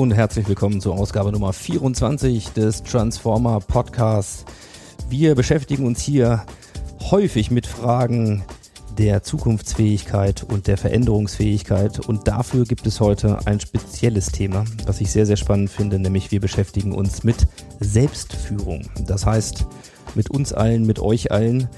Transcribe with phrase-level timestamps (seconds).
[0.00, 4.46] Und herzlich willkommen zur Ausgabe Nummer 24 des Transformer Podcasts.
[5.10, 6.46] Wir beschäftigen uns hier
[7.10, 8.42] häufig mit Fragen
[8.96, 12.00] der Zukunftsfähigkeit und der Veränderungsfähigkeit.
[12.00, 16.30] Und dafür gibt es heute ein spezielles Thema, was ich sehr, sehr spannend finde, nämlich
[16.30, 17.46] wir beschäftigen uns mit
[17.80, 18.88] Selbstführung.
[19.06, 19.66] Das heißt,
[20.14, 21.68] mit uns allen, mit euch allen.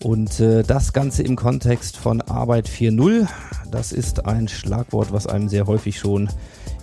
[0.00, 3.26] Und äh, das Ganze im Kontext von Arbeit 4.0.
[3.72, 6.28] Das ist ein Schlagwort, was einem sehr häufig schon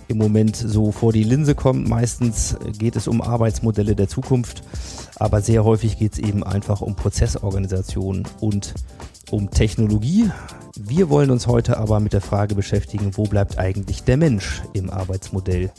[0.08, 1.88] im Moment so vor die Linse kommt.
[1.88, 4.62] Meistens geht es um Arbeitsmodelle der Zukunft,
[5.16, 8.74] aber sehr häufig geht es eben einfach um Prozessorganisation und
[9.30, 10.30] um Technologie.
[10.78, 14.90] Wir wollen uns heute aber mit der Frage beschäftigen, wo bleibt eigentlich der Mensch im
[14.90, 15.70] Arbeitsmodell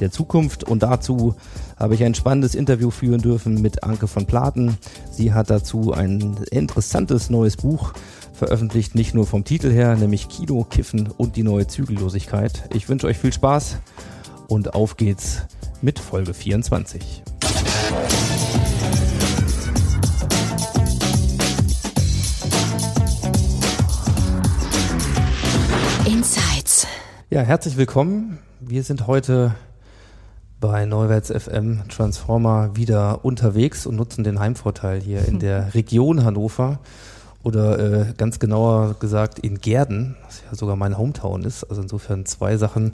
[0.00, 0.64] der Zukunft?
[0.64, 1.34] Und dazu
[1.76, 4.78] habe ich ein spannendes Interview führen dürfen mit Anke von Platen.
[5.10, 7.92] Sie hat dazu ein interessantes neues Buch
[8.40, 12.70] veröffentlicht, nicht nur vom Titel her, nämlich Kino, Kiffen und die neue Zügellosigkeit.
[12.74, 13.76] Ich wünsche euch viel Spaß
[14.48, 15.42] und auf geht's
[15.82, 17.22] mit Folge 24.
[26.06, 26.86] Insights.
[27.28, 28.38] Ja, herzlich willkommen.
[28.58, 29.54] Wir sind heute
[30.60, 36.78] bei Neuwärts FM Transformer wieder unterwegs und nutzen den Heimvorteil hier in der Region Hannover
[37.42, 41.64] oder äh, ganz genauer gesagt in Gerden, was ja sogar mein Hometown ist.
[41.64, 42.92] Also insofern zwei Sachen,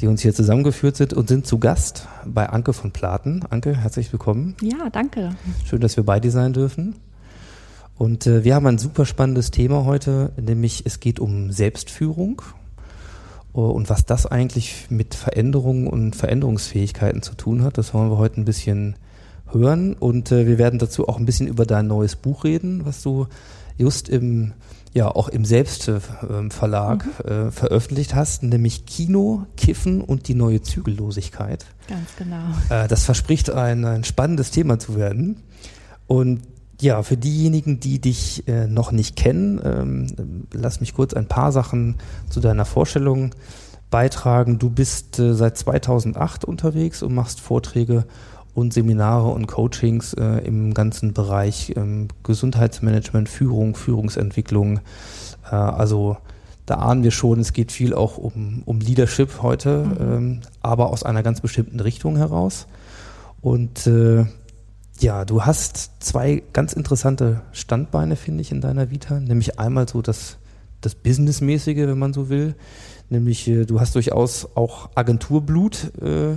[0.00, 3.42] die uns hier zusammengeführt sind und sind zu Gast bei Anke von Platen.
[3.48, 4.54] Anke, herzlich willkommen.
[4.60, 5.30] Ja, danke.
[5.64, 6.96] Schön, dass wir bei dir sein dürfen.
[7.96, 12.42] Und äh, wir haben ein super spannendes Thema heute, nämlich es geht um Selbstführung
[13.54, 17.78] äh, und was das eigentlich mit Veränderungen und Veränderungsfähigkeiten zu tun hat.
[17.78, 18.96] Das wollen wir heute ein bisschen
[19.50, 23.02] hören und äh, wir werden dazu auch ein bisschen über dein neues Buch reden, was
[23.02, 23.28] du
[23.78, 24.52] just im
[24.94, 27.30] ja auch im Selbstverlag Mhm.
[27.30, 31.66] äh, veröffentlicht hast, nämlich Kino, Kiffen und die neue Zügellosigkeit.
[31.86, 32.44] Ganz genau.
[32.70, 35.42] Äh, das verspricht ein, ein spannendes Thema zu werden.
[36.06, 36.40] Und
[36.80, 41.52] ja, für diejenigen, die dich äh, noch nicht kennen, ähm, lass mich kurz ein paar
[41.52, 41.96] Sachen
[42.30, 43.34] zu deiner Vorstellung
[43.90, 44.58] beitragen.
[44.58, 48.06] Du bist äh, seit 2008 unterwegs und machst Vorträge
[48.56, 54.80] und Seminare und Coachings äh, im ganzen Bereich ähm, Gesundheitsmanagement, Führung, Führungsentwicklung.
[55.44, 56.16] Äh, also
[56.64, 61.02] da ahnen wir schon, es geht viel auch um, um Leadership heute, ähm, aber aus
[61.02, 62.66] einer ganz bestimmten Richtung heraus.
[63.42, 64.24] Und äh,
[65.00, 69.20] ja, du hast zwei ganz interessante Standbeine, finde ich, in deiner Vita.
[69.20, 70.38] Nämlich einmal so das,
[70.80, 72.54] das Businessmäßige, wenn man so will.
[73.10, 76.36] Nämlich, äh, du hast durchaus auch Agenturblut äh,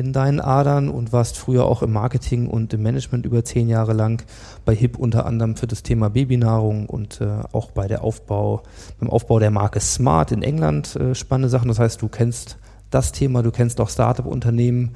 [0.00, 3.92] in deinen Adern und warst früher auch im Marketing und im Management über zehn Jahre
[3.92, 4.24] lang
[4.64, 8.62] bei HIP unter anderem für das Thema Babynahrung und äh, auch bei der Aufbau,
[8.98, 11.68] beim Aufbau der Marke Smart in England äh, spannende Sachen.
[11.68, 12.56] Das heißt, du kennst
[12.88, 14.92] das Thema, du kennst auch Startup-Unternehmen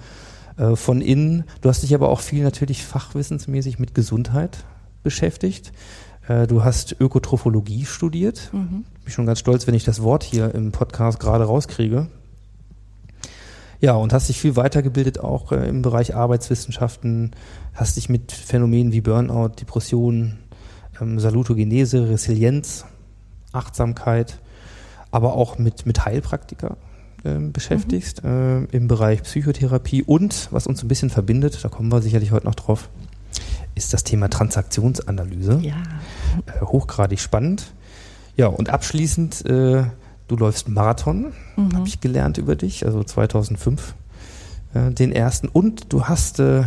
[0.56, 1.44] äh, von innen.
[1.60, 4.64] Du hast dich aber auch viel natürlich fachwissensmäßig mit Gesundheit
[5.02, 5.74] beschäftigt.
[6.28, 8.48] Äh, du hast Ökotrophologie studiert.
[8.54, 8.86] Mhm.
[9.04, 12.06] Bin schon ganz stolz, wenn ich das Wort hier im Podcast gerade rauskriege.
[13.84, 17.32] Ja, und hast dich viel weitergebildet auch äh, im Bereich Arbeitswissenschaften,
[17.74, 20.38] hast dich mit Phänomenen wie Burnout, Depression,
[21.02, 22.86] ähm, Salutogenese, Resilienz,
[23.52, 24.38] Achtsamkeit,
[25.10, 26.78] aber auch mit, mit Heilpraktika
[27.26, 32.00] ähm, beschäftigst äh, im Bereich Psychotherapie und was uns ein bisschen verbindet, da kommen wir
[32.00, 32.88] sicherlich heute noch drauf,
[33.74, 35.60] ist das Thema Transaktionsanalyse.
[35.60, 35.74] Ja.
[36.46, 37.74] Äh, hochgradig spannend.
[38.38, 39.84] Ja, und abschließend, äh,
[40.28, 41.74] du läufst Marathon, Mhm.
[41.76, 43.94] habe ich gelernt über dich, also 2005,
[44.74, 45.48] äh, den ersten.
[45.48, 46.64] Und du hast äh,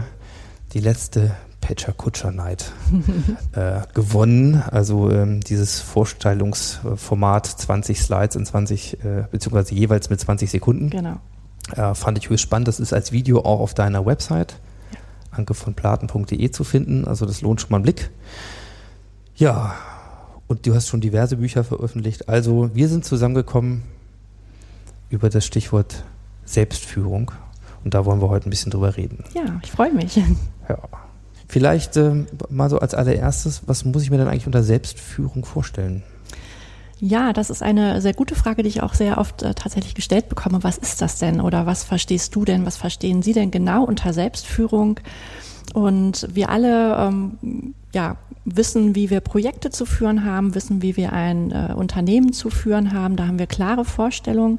[0.74, 1.32] die letzte
[1.62, 2.72] Pecha Kutscher Night
[3.54, 4.64] äh, gewonnen.
[4.72, 10.90] Also ähm, dieses Vorstellungsformat 20 Slides in 20, äh, beziehungsweise jeweils mit 20 Sekunden.
[10.90, 11.18] Genau.
[11.76, 12.68] Äh, fand ich höchst spannend.
[12.70, 14.60] Das ist als Video auch auf deiner Website
[15.32, 17.06] ankevonplaten.de zu finden.
[17.06, 18.10] Also das lohnt schon mal einen Blick.
[19.36, 19.76] Ja,
[20.48, 22.30] und du hast schon diverse Bücher veröffentlicht.
[22.30, 23.84] Also wir sind zusammengekommen
[25.10, 26.04] über das Stichwort
[26.46, 27.32] Selbstführung.
[27.84, 29.24] Und da wollen wir heute ein bisschen drüber reden.
[29.34, 30.20] Ja, ich freue mich.
[31.48, 36.04] Vielleicht äh, mal so als allererstes, was muss ich mir denn eigentlich unter Selbstführung vorstellen?
[37.00, 40.30] Ja, das ist eine sehr gute Frage, die ich auch sehr oft äh, tatsächlich gestellt
[40.30, 40.64] bekomme.
[40.64, 42.66] Was ist das denn oder was verstehst du denn?
[42.66, 45.00] Was verstehen Sie denn genau unter Selbstführung?
[45.74, 48.18] Und wir alle ähm, ja,
[48.56, 52.94] wissen, wie wir Projekte zu führen haben, wissen, wie wir ein äh, Unternehmen zu führen
[52.94, 53.16] haben.
[53.16, 54.58] Da haben wir klare Vorstellungen.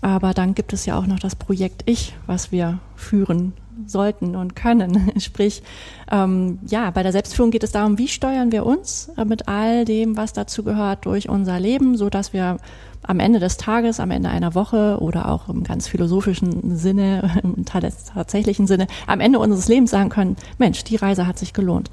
[0.00, 3.52] Aber dann gibt es ja auch noch das Projekt Ich, was wir führen
[3.86, 5.12] sollten und können.
[5.18, 5.62] Sprich,
[6.10, 9.84] ähm, ja, bei der Selbstführung geht es darum, wie steuern wir uns äh, mit all
[9.84, 12.58] dem, was dazu gehört, durch unser Leben, so dass wir
[13.02, 17.64] am Ende des Tages, am Ende einer Woche oder auch im ganz philosophischen Sinne, im
[17.64, 21.90] tatsächlichen Sinne, am Ende unseres Lebens sagen können, Mensch, die Reise hat sich gelohnt.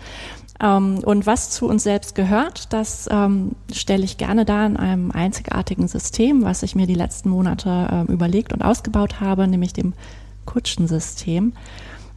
[0.62, 5.12] Ähm, und was zu uns selbst gehört, das ähm, stelle ich gerne dar in einem
[5.12, 9.94] einzigartigen System, was ich mir die letzten Monate ähm, überlegt und ausgebaut habe, nämlich dem
[10.46, 11.54] Kutschensystem.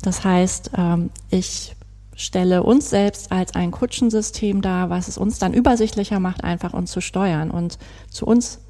[0.02, 1.74] Das heißt, ähm, ich
[2.14, 6.90] stelle uns selbst als ein Kutschensystem dar, was es uns dann übersichtlicher macht, einfach uns
[6.90, 7.50] zu steuern.
[7.50, 7.78] Und
[8.10, 8.60] zu uns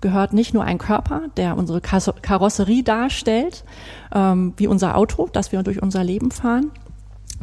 [0.00, 3.64] gehört nicht nur ein Körper, der unsere Karosserie darstellt,
[4.14, 6.70] ähm, wie unser Auto, das wir durch unser Leben fahren,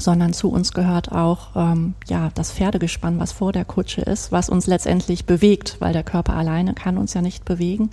[0.04, 4.50] sondern zu uns gehört auch ähm, ja das Pferdegespann, was vor der Kutsche ist, was
[4.50, 7.90] uns letztendlich bewegt, weil der Körper alleine kann uns ja nicht bewegen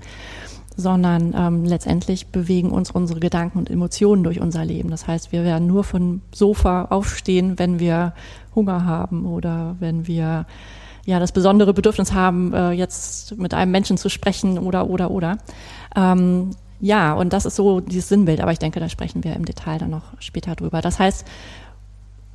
[0.79, 4.91] sondern ähm, letztendlich bewegen uns unsere Gedanken und Emotionen durch unser Leben.
[4.91, 8.15] Das heißt, wir werden nur vom Sofa aufstehen, wenn wir
[8.55, 10.47] Hunger haben oder wenn wir
[11.05, 15.39] ja das besondere Bedürfnis haben, äh, jetzt mit einem Menschen zu sprechen oder oder oder.
[15.97, 16.51] Ähm,
[16.81, 19.79] ja, und das ist so dieses Sinnbild, aber ich denke, da sprechen wir im Detail
[19.79, 20.81] dann noch später drüber.
[20.81, 21.27] Das heißt,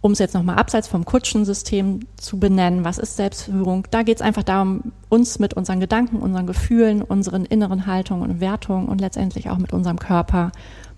[0.04, 3.88] um es jetzt nochmal abseits vom Kutschensystem zu benennen, was ist Selbstführung?
[3.90, 8.42] Da geht es einfach darum, uns mit unseren Gedanken, unseren Gefühlen, unseren inneren Haltungen und
[8.42, 10.52] Wertungen und letztendlich auch mit unserem Körper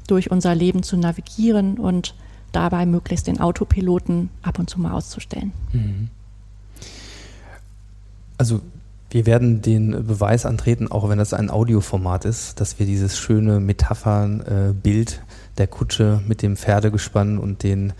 [0.07, 2.15] durch unser Leben zu navigieren und
[2.51, 5.53] dabei möglichst den Autopiloten ab und zu mal auszustellen.
[5.71, 6.09] Mhm.
[8.39, 8.61] Also
[9.11, 13.59] wir werden den Beweis antreten, auch wenn das ein Audioformat ist, dass wir dieses schöne
[13.59, 17.93] Metaphernbild äh, der Kutsche mit dem Pferdegespann und den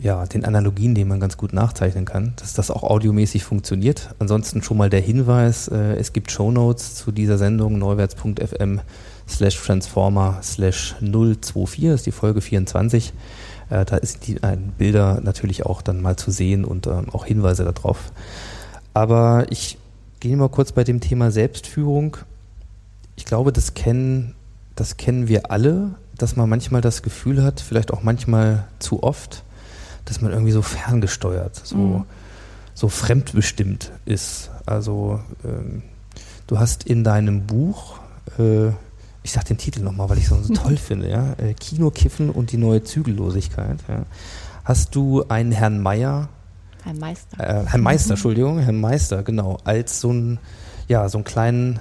[0.00, 4.14] ja, den Analogien, die man ganz gut nachzeichnen kann, dass das auch audiomäßig funktioniert.
[4.18, 8.80] Ansonsten schon mal der Hinweis, äh, es gibt Shownotes zu dieser Sendung, neuwärts.fm
[9.28, 13.12] slash transformer slash 024, ist die Folge 24.
[13.68, 17.26] Äh, da ist die äh, Bilder natürlich auch dann mal zu sehen und äh, auch
[17.26, 18.12] Hinweise darauf.
[18.94, 19.78] Aber ich
[20.18, 22.16] gehe mal kurz bei dem Thema Selbstführung.
[23.16, 24.34] Ich glaube, das kennen,
[24.76, 29.44] das kennen wir alle, dass man manchmal das Gefühl hat, vielleicht auch manchmal zu oft,
[30.04, 32.04] dass man irgendwie so ferngesteuert, so, mhm.
[32.74, 34.50] so fremdbestimmt ist.
[34.66, 35.82] Also ähm,
[36.46, 37.98] du hast in deinem Buch,
[38.38, 38.68] äh,
[39.22, 42.30] ich sag den Titel nochmal, weil ich es so toll finde, ja, äh, Kino, Kiffen
[42.30, 44.04] und die neue Zügellosigkeit, ja,
[44.64, 46.28] hast du einen Herrn Meier,
[46.82, 50.38] Herrn Meister, äh, Herrn Meister, Entschuldigung, Herrn Meister, genau, als so ein,
[50.88, 51.80] ja, so einen kleinen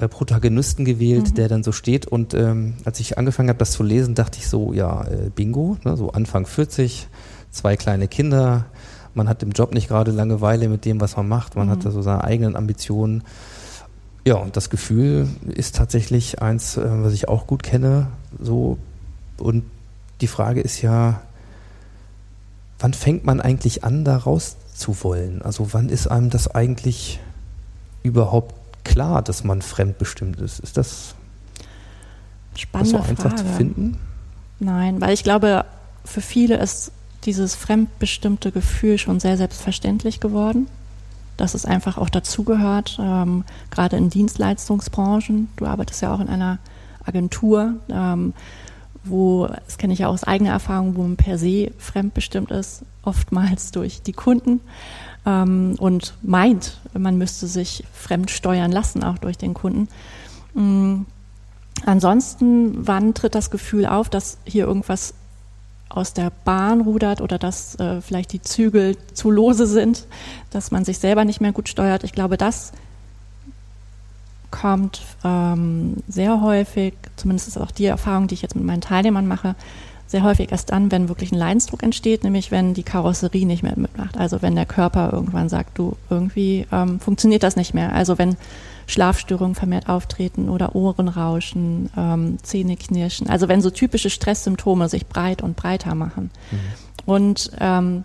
[0.00, 1.34] äh, Protagonisten gewählt, mhm.
[1.34, 2.06] der dann so steht.
[2.06, 5.76] Und ähm, als ich angefangen habe, das zu lesen, dachte ich so, ja, äh, Bingo,
[5.84, 7.06] ne, so Anfang 40,
[7.54, 8.66] zwei kleine Kinder,
[9.14, 11.72] man hat im Job nicht gerade Langeweile mit dem, was man macht, man mhm.
[11.72, 13.22] hat da so seine eigenen Ambitionen.
[14.26, 18.08] Ja, und das Gefühl ist tatsächlich eins, äh, was ich auch gut kenne.
[18.40, 18.78] So,
[19.38, 19.64] und
[20.20, 21.20] die Frage ist ja,
[22.78, 25.42] wann fängt man eigentlich an, da raus zu wollen?
[25.42, 27.20] Also wann ist einem das eigentlich
[28.02, 30.58] überhaupt klar, dass man fremdbestimmt ist?
[30.60, 31.14] Ist das,
[32.56, 33.36] Spannende das so einfach Frage.
[33.36, 33.98] zu finden?
[34.58, 35.64] Nein, weil ich glaube,
[36.04, 36.92] für viele ist
[37.24, 40.66] dieses fremdbestimmte Gefühl schon sehr selbstverständlich geworden,
[41.36, 45.48] dass es einfach auch dazugehört, ähm, gerade in Dienstleistungsbranchen.
[45.56, 46.58] Du arbeitest ja auch in einer
[47.04, 48.34] Agentur, ähm,
[49.04, 53.70] wo, das kenne ich ja aus eigener Erfahrung, wo man per se fremdbestimmt ist, oftmals
[53.70, 54.60] durch die Kunden
[55.26, 59.88] ähm, und meint, man müsste sich fremd steuern lassen, auch durch den Kunden.
[60.54, 61.06] Mhm.
[61.84, 65.12] Ansonsten, wann tritt das Gefühl auf, dass hier irgendwas
[65.96, 70.06] aus der Bahn rudert oder dass äh, vielleicht die Zügel zu lose sind,
[70.50, 72.04] dass man sich selber nicht mehr gut steuert.
[72.04, 72.72] Ich glaube, das
[74.50, 79.26] kommt ähm, sehr häufig, zumindest ist auch die Erfahrung, die ich jetzt mit meinen Teilnehmern
[79.26, 79.56] mache,
[80.06, 83.72] sehr häufig erst dann, wenn wirklich ein Leidensdruck entsteht, nämlich wenn die Karosserie nicht mehr
[83.76, 84.16] mitmacht.
[84.16, 87.92] Also wenn der Körper irgendwann sagt, du, irgendwie ähm, funktioniert das nicht mehr.
[87.92, 88.36] Also wenn
[88.86, 93.28] Schlafstörungen vermehrt auftreten oder Ohrenrauschen, ähm, Zähneknirschen.
[93.28, 96.30] Also wenn so typische Stresssymptome sich breit und breiter machen.
[96.50, 96.58] Mhm.
[97.06, 98.04] Und ähm,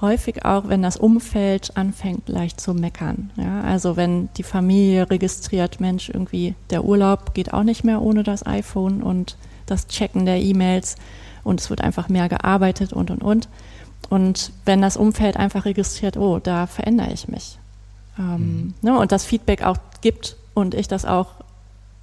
[0.00, 3.30] häufig auch, wenn das Umfeld anfängt leicht zu meckern.
[3.36, 3.62] Ja?
[3.62, 8.46] Also wenn die Familie registriert, Mensch, irgendwie der Urlaub geht auch nicht mehr ohne das
[8.46, 9.36] iPhone und
[9.66, 10.96] das Checken der E-Mails
[11.44, 13.48] und es wird einfach mehr gearbeitet und und und.
[14.08, 17.58] Und wenn das Umfeld einfach registriert, oh, da verändere ich mich.
[18.18, 21.28] Ähm, ne, und das Feedback auch gibt und ich das auch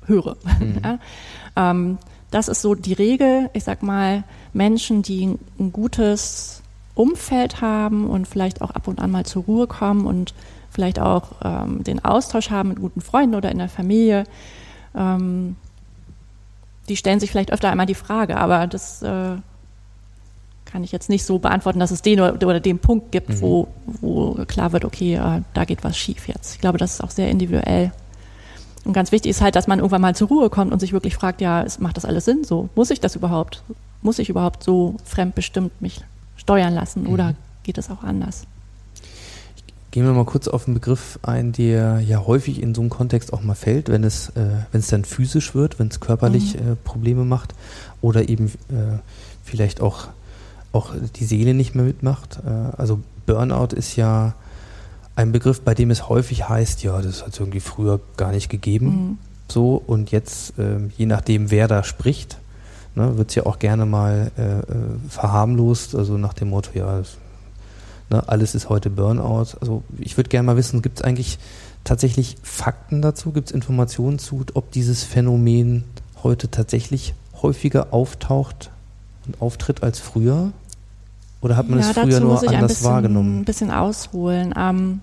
[0.06, 0.38] höre.
[0.84, 1.00] ja?
[1.56, 1.98] ähm,
[2.32, 3.50] das ist so die Regel.
[3.54, 4.24] Ich sag mal,
[4.54, 6.62] Menschen, die ein gutes
[6.96, 10.34] Umfeld haben und vielleicht auch ab und an mal zur Ruhe kommen und
[10.70, 14.26] vielleicht auch ähm, den Austausch haben mit guten Freunden oder in der Familie,
[14.96, 15.56] ähm,
[16.90, 19.36] die stellen sich vielleicht öfter einmal die Frage, aber das äh,
[20.72, 23.42] kann ich jetzt nicht so beantworten, dass es den oder, oder den Punkt gibt, mhm.
[23.42, 26.56] wo, wo klar wird, okay, äh, da geht was schief jetzt.
[26.56, 27.92] Ich glaube, das ist auch sehr individuell.
[28.86, 31.16] Und ganz wichtig ist halt, dass man irgendwann mal zur Ruhe kommt und sich wirklich
[31.16, 32.70] fragt, ja, macht das alles Sinn so?
[32.76, 33.64] Muss ich das überhaupt?
[34.02, 36.02] Muss ich überhaupt so fremdbestimmt mich
[36.38, 37.10] steuern lassen mhm.
[37.10, 38.46] oder geht es auch anders?
[39.92, 43.34] Gehen wir mal kurz auf einen Begriff ein, der ja häufig in so einem Kontext
[43.34, 46.74] auch mal fällt, wenn es, äh, wenn es dann physisch wird, wenn es körperlich mhm.
[46.74, 47.56] äh, Probleme macht
[48.02, 49.00] oder eben äh,
[49.44, 50.08] vielleicht auch,
[50.78, 52.40] auch die Seele nicht mehr mitmacht.
[52.46, 54.36] Äh, also Burnout ist ja
[55.16, 58.50] ein Begriff, bei dem es häufig heißt, ja, das hat es irgendwie früher gar nicht
[58.50, 58.88] gegeben.
[58.88, 59.18] Mhm.
[59.50, 62.38] So, und jetzt, ähm, je nachdem, wer da spricht,
[62.96, 64.64] ne, wird es ja auch gerne mal äh, äh,
[65.10, 67.18] verharmlost, also nach dem Motto, ja, das,
[68.10, 69.58] ne, alles ist heute Burnout.
[69.60, 71.40] Also ich würde gerne mal wissen, gibt es eigentlich
[71.84, 75.84] tatsächlich Fakten dazu, gibt es Informationen zu, ob dieses Phänomen
[76.22, 78.72] heute tatsächlich häufiger auftaucht
[79.26, 80.52] und auftritt als früher?
[81.48, 83.40] Oder hat man ja, es früher nur anders bisschen, wahrgenommen?
[83.40, 84.54] ein bisschen ausholen.
[84.58, 85.02] Ähm,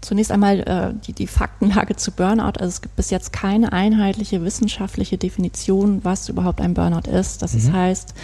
[0.00, 2.58] Zunächst einmal äh, die, die Faktenlage zu Burnout.
[2.58, 7.42] Also es gibt bis jetzt keine einheitliche wissenschaftliche Definition, was überhaupt ein Burnout ist.
[7.42, 7.72] Das mhm.
[7.72, 8.14] heißt,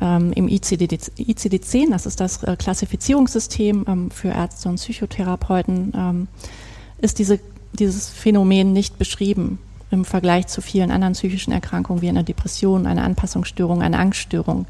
[0.00, 6.28] ähm, im ICD-10, das ist das äh, Klassifizierungssystem ähm, für Ärzte und Psychotherapeuten, ähm,
[6.98, 7.40] ist diese,
[7.72, 9.58] dieses Phänomen nicht beschrieben
[9.90, 14.66] im Vergleich zu vielen anderen psychischen Erkrankungen wie einer Depression, einer Anpassungsstörung, einer Angststörung.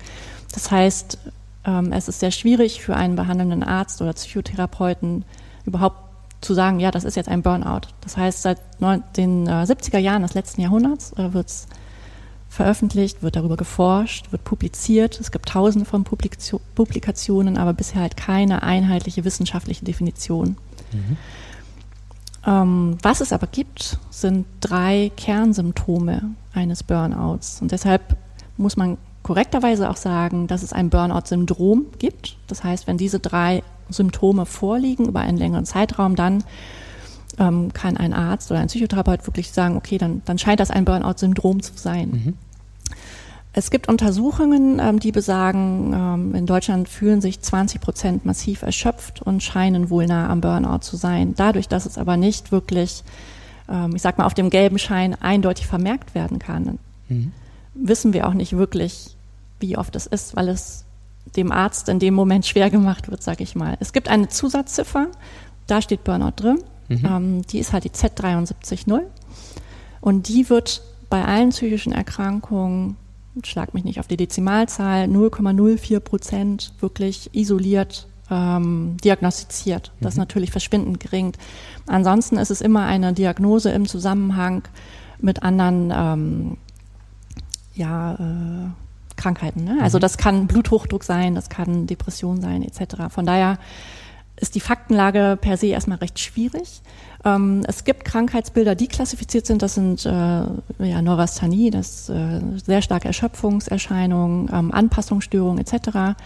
[0.52, 1.18] Das heißt,
[1.64, 5.24] ähm, es ist sehr schwierig für einen behandelnden Arzt oder Psychotherapeuten
[5.64, 5.98] überhaupt
[6.40, 7.88] zu sagen, ja, das ist jetzt ein Burnout.
[8.02, 8.60] Das heißt, seit
[9.16, 11.66] den 70er äh, Jahren des letzten Jahrhunderts äh, wird es
[12.48, 15.20] veröffentlicht, wird darüber geforscht, wird publiziert.
[15.20, 20.56] Es gibt tausende von Publikationen, aber bisher halt keine einheitliche wissenschaftliche Definition.
[20.92, 21.16] Mhm.
[22.46, 27.60] Ähm, was es aber gibt, sind drei Kernsymptome eines Burnouts.
[27.60, 28.16] Und deshalb
[28.56, 32.36] muss man korrekterweise auch sagen, dass es ein Burnout-Syndrom gibt.
[32.46, 36.44] Das heißt, wenn diese drei Symptome vorliegen über einen längeren Zeitraum, dann
[37.36, 40.84] ähm, kann ein Arzt oder ein Psychotherapeut wirklich sagen, okay, dann, dann scheint das ein
[40.84, 42.08] Burnout-Syndrom zu sein.
[42.10, 42.34] Mhm.
[43.52, 49.22] Es gibt Untersuchungen, ähm, die besagen, ähm, in Deutschland fühlen sich 20 Prozent massiv erschöpft
[49.22, 51.34] und scheinen wohl nah am Burnout zu sein.
[51.36, 53.02] Dadurch, dass es aber nicht wirklich,
[53.68, 56.78] ähm, ich sag mal, auf dem gelben Schein eindeutig vermerkt werden kann,
[57.08, 57.32] mhm.
[57.76, 59.16] Wissen wir auch nicht wirklich,
[59.60, 60.84] wie oft es ist, weil es
[61.34, 63.76] dem Arzt in dem Moment schwer gemacht wird, sage ich mal.
[63.80, 65.08] Es gibt eine Zusatzziffer,
[65.66, 66.58] da steht Burnout drin.
[66.88, 67.04] Mhm.
[67.04, 69.00] Ähm, die ist halt die Z730.
[70.00, 72.96] Und die wird bei allen psychischen Erkrankungen,
[73.42, 79.92] schlag mich nicht auf die Dezimalzahl, 0,04 Prozent wirklich isoliert ähm, diagnostiziert.
[80.00, 80.22] Das ist mhm.
[80.22, 81.32] natürlich verschwindend gering.
[81.86, 84.62] Ansonsten ist es immer eine Diagnose im Zusammenhang
[85.20, 86.56] mit anderen ähm,
[87.76, 89.64] ja, äh, Krankheiten.
[89.64, 89.78] Ne?
[89.82, 90.02] Also mhm.
[90.02, 93.08] das kann Bluthochdruck sein, das kann Depression sein, etc.
[93.10, 93.58] Von daher
[94.38, 96.82] ist die Faktenlage per se erstmal recht schwierig.
[97.24, 99.62] Ähm, es gibt Krankheitsbilder, die klassifiziert sind.
[99.62, 106.16] Das sind äh, ja, Neurasthenie, das äh, sehr starke Erschöpfungserscheinungen, ähm, Anpassungsstörungen etc.,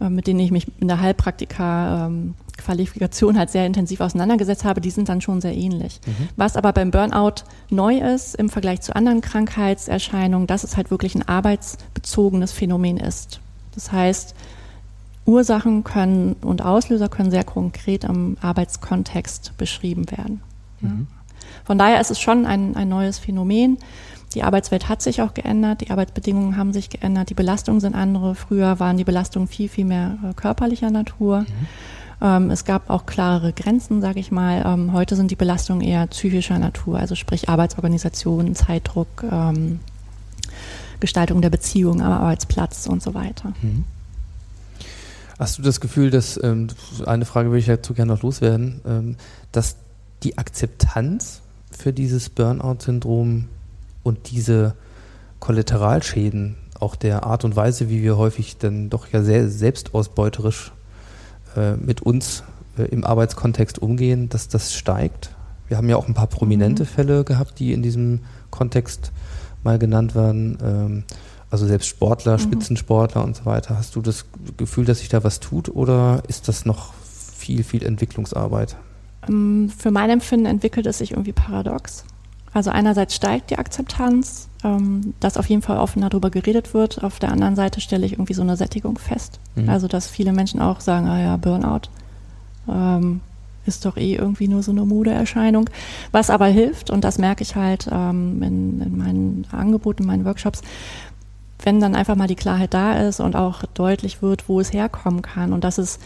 [0.00, 4.80] äh, mit denen ich mich in der Heilpraktika ähm, Qualifikation halt sehr intensiv auseinandergesetzt habe,
[4.80, 6.00] die sind dann schon sehr ähnlich.
[6.06, 6.28] Mhm.
[6.36, 11.14] Was aber beim Burnout neu ist im Vergleich zu anderen Krankheitserscheinungen, dass es halt wirklich
[11.14, 13.40] ein arbeitsbezogenes Phänomen ist.
[13.74, 14.34] Das heißt,
[15.24, 20.40] Ursachen können und Auslöser können sehr konkret am Arbeitskontext beschrieben werden.
[20.80, 21.06] Mhm.
[21.64, 23.78] Von daher ist es schon ein, ein neues Phänomen.
[24.34, 28.34] Die Arbeitswelt hat sich auch geändert, die Arbeitsbedingungen haben sich geändert, die Belastungen sind andere.
[28.34, 31.40] Früher waren die Belastungen viel, viel mehr äh, körperlicher Natur.
[31.40, 31.46] Mhm.
[32.20, 34.62] Ähm, es gab auch klarere Grenzen, sage ich mal.
[34.66, 39.80] Ähm, heute sind die Belastungen eher psychischer Natur, also sprich Arbeitsorganisation, Zeitdruck, ähm,
[41.00, 43.52] Gestaltung der Beziehung am Arbeitsplatz und so weiter.
[43.62, 43.84] Mhm.
[45.38, 46.66] Hast du das Gefühl, dass, ähm,
[47.06, 49.16] eine Frage würde ich dazu gerne noch loswerden, ähm,
[49.52, 49.76] dass
[50.24, 53.44] die Akzeptanz für dieses Burnout-Syndrom
[54.02, 54.74] und diese
[55.38, 60.72] Kollateralschäden, auch der Art und Weise, wie wir häufig dann doch ja sehr selbstausbeuterisch
[61.56, 62.42] äh, mit uns
[62.78, 65.30] äh, im Arbeitskontext umgehen, dass das steigt.
[65.68, 66.88] Wir haben ja auch ein paar prominente mhm.
[66.88, 69.12] Fälle gehabt, die in diesem Kontext
[69.62, 70.58] mal genannt werden.
[70.62, 71.04] Ähm,
[71.50, 73.78] Also selbst Sportler, Spitzensportler und so weiter.
[73.78, 74.26] Hast du das
[74.58, 76.92] Gefühl, dass sich da was tut oder ist das noch
[77.38, 78.76] viel, viel Entwicklungsarbeit?
[79.26, 82.04] Ähm, Für mein Empfinden entwickelt es sich irgendwie paradox.
[82.52, 87.02] Also einerseits steigt die Akzeptanz, ähm, dass auf jeden Fall offener darüber geredet wird.
[87.04, 89.38] Auf der anderen Seite stelle ich irgendwie so eine Sättigung fest.
[89.54, 89.68] Mhm.
[89.68, 91.88] Also dass viele Menschen auch sagen, ah ja, Burnout
[92.68, 93.20] ähm,
[93.66, 95.70] ist doch eh irgendwie nur so eine Modeerscheinung.
[96.10, 100.24] Was aber hilft, und das merke ich halt ähm, in, in meinen Angeboten, in meinen
[100.24, 100.62] Workshops,
[101.62, 105.22] wenn dann einfach mal die Klarheit da ist und auch deutlich wird, wo es herkommen
[105.22, 105.98] kann und dass es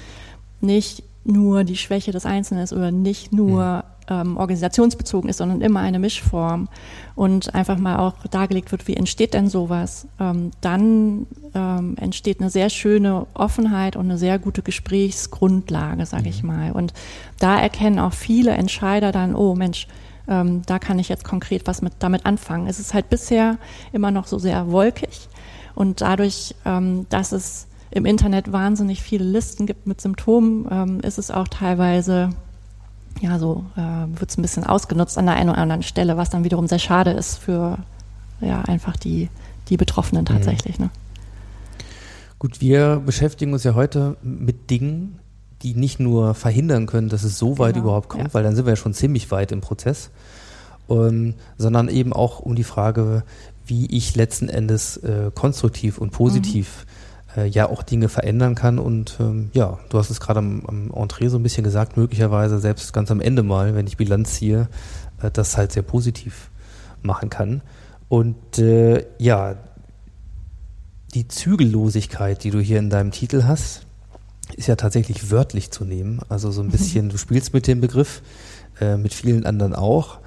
[0.60, 5.80] nicht nur die Schwäche des Einzelnen ist oder nicht nur ähm, organisationsbezogen ist, sondern immer
[5.80, 6.68] eine Mischform
[7.14, 12.50] und einfach mal auch dargelegt wird, wie entsteht denn sowas, ähm, dann ähm, entsteht eine
[12.50, 16.72] sehr schöne Offenheit und eine sehr gute Gesprächsgrundlage, sage ich mal.
[16.72, 16.92] Und
[17.38, 19.86] da erkennen auch viele Entscheider dann, oh Mensch,
[20.28, 22.66] ähm, da kann ich jetzt konkret was mit damit anfangen.
[22.66, 23.58] Es ist halt bisher
[23.92, 25.28] immer noch so sehr wolkig
[25.74, 31.18] und dadurch, ähm, dass es im Internet wahnsinnig viele Listen gibt mit Symptomen, ähm, ist
[31.18, 32.30] es auch teilweise,
[33.22, 33.80] ja, so äh,
[34.18, 36.80] wird es ein bisschen ausgenutzt an der einen oder anderen Stelle, was dann wiederum sehr
[36.80, 37.78] schade ist für
[38.40, 39.28] ja einfach die,
[39.68, 40.80] die Betroffenen tatsächlich.
[40.80, 40.90] Ne?
[42.40, 45.20] Gut, wir beschäftigen uns ja heute mit Dingen,
[45.62, 48.34] die nicht nur verhindern können, dass es so weit Genau, überhaupt kommt, ja.
[48.34, 50.10] weil dann sind wir ja schon ziemlich weit im Prozess,
[50.90, 53.22] ähm, sondern eben auch um die Frage,
[53.64, 56.84] wie ich letzten Endes äh, konstruktiv und positiv
[57.36, 58.78] äh, ja auch Dinge verändern kann.
[58.78, 62.58] Und ähm, ja, du hast es gerade am, am Entree so ein bisschen gesagt, möglicherweise
[62.58, 64.68] selbst ganz am Ende mal, wenn ich Bilanz ziehe,
[65.22, 66.50] äh, das halt sehr positiv
[67.02, 67.62] machen kann.
[68.08, 69.56] Und äh, ja,
[71.14, 73.86] die Zügellosigkeit, die du hier in deinem Titel hast,
[74.56, 76.20] ist ja tatsächlich wörtlich zu nehmen.
[76.28, 78.22] Also so ein bisschen, du spielst mit dem Begriff,
[78.80, 80.18] äh, mit vielen anderen auch.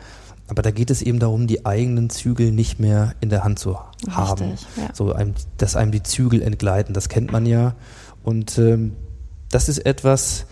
[0.47, 3.79] Aber da geht es eben darum, die eigenen Zügel nicht mehr in der Hand zu
[4.09, 4.51] haben.
[4.51, 4.93] Richtig, ja.
[4.93, 7.75] So einem, dass einem die Zügel entgleiten, das kennt man ja.
[8.23, 8.93] Und ähm,
[9.49, 10.45] das ist etwas,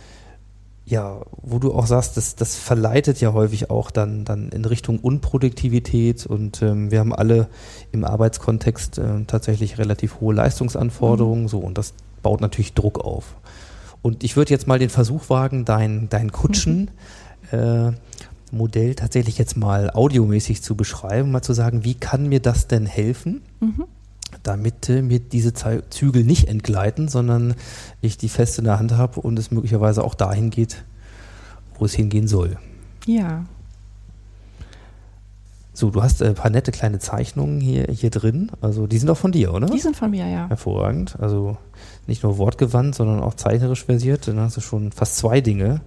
[0.85, 4.99] ja, wo du auch sagst, das, das verleitet ja häufig auch dann, dann in Richtung
[4.99, 7.47] Unproduktivität und ähm, wir haben alle
[7.91, 13.35] im Arbeitskontext äh, tatsächlich relativ hohe Leistungsanforderungen, so und das baut natürlich Druck auf.
[14.01, 16.91] Und ich würde jetzt mal den Versuch wagen, dein, dein Kutschen
[17.51, 17.91] äh,
[18.53, 22.85] Modell tatsächlich jetzt mal audiomäßig zu beschreiben, mal zu sagen, wie kann mir das denn
[22.85, 23.41] helfen?
[24.41, 27.55] damit äh, mir diese Zügel nicht entgleiten, sondern
[28.01, 30.83] ich die fest in der Hand habe und es möglicherweise auch dahin geht,
[31.77, 32.57] wo es hingehen soll.
[33.05, 33.45] Ja,
[35.75, 38.51] So, du hast äh, ein paar nette kleine Zeichnungen hier, hier drin.
[38.61, 39.67] Also die sind auch von dir, oder?
[39.67, 40.47] die sind von mir, ja.
[40.47, 41.17] Hervorragend.
[41.19, 41.57] Also
[42.05, 44.27] nicht nur wortgewandt, sondern auch zeichnerisch versiert.
[44.27, 45.81] Dann hast du schon fast zwei Dinge,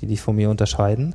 [0.00, 1.14] die dich von mir unterscheiden.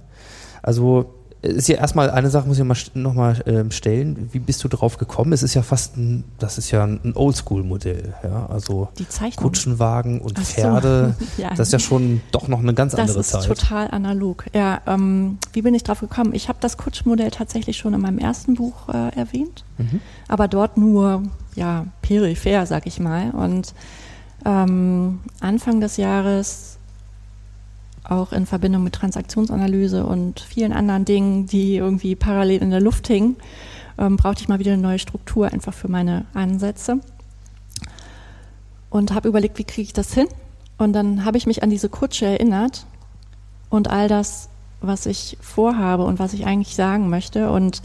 [0.63, 4.29] Also ist ja erstmal eine Sache, muss ich mal nochmal ähm, stellen.
[4.31, 5.33] Wie bist du drauf gekommen?
[5.33, 8.13] Es ist ja fast ein, das ist ja ein Oldschool-Modell.
[8.23, 8.45] Ja?
[8.45, 8.87] Also.
[9.35, 10.43] Kutschenwagen und so.
[10.45, 11.15] Pferde.
[11.37, 11.49] Ja.
[11.49, 13.43] Das ist ja schon doch noch eine ganz Das andere ist Zeit.
[13.45, 14.45] total analog.
[14.53, 16.33] Ja, ähm, wie bin ich drauf gekommen?
[16.33, 19.99] Ich habe das Kutschmodell tatsächlich schon in meinem ersten Buch äh, erwähnt, Mhm.
[20.29, 21.23] aber dort nur
[21.55, 23.31] ja peripher, sag ich mal.
[23.31, 23.73] Und
[24.45, 26.72] ähm, Anfang des Jahres
[28.03, 33.07] auch in Verbindung mit Transaktionsanalyse und vielen anderen Dingen, die irgendwie parallel in der Luft
[33.07, 33.37] hingen,
[33.97, 36.99] ähm, brauchte ich mal wieder eine neue Struktur einfach für meine Ansätze
[38.89, 40.27] und habe überlegt, wie kriege ich das hin?
[40.77, 42.85] Und dann habe ich mich an diese Kutsche erinnert
[43.69, 44.49] und all das,
[44.81, 47.51] was ich vorhabe und was ich eigentlich sagen möchte.
[47.51, 47.81] Und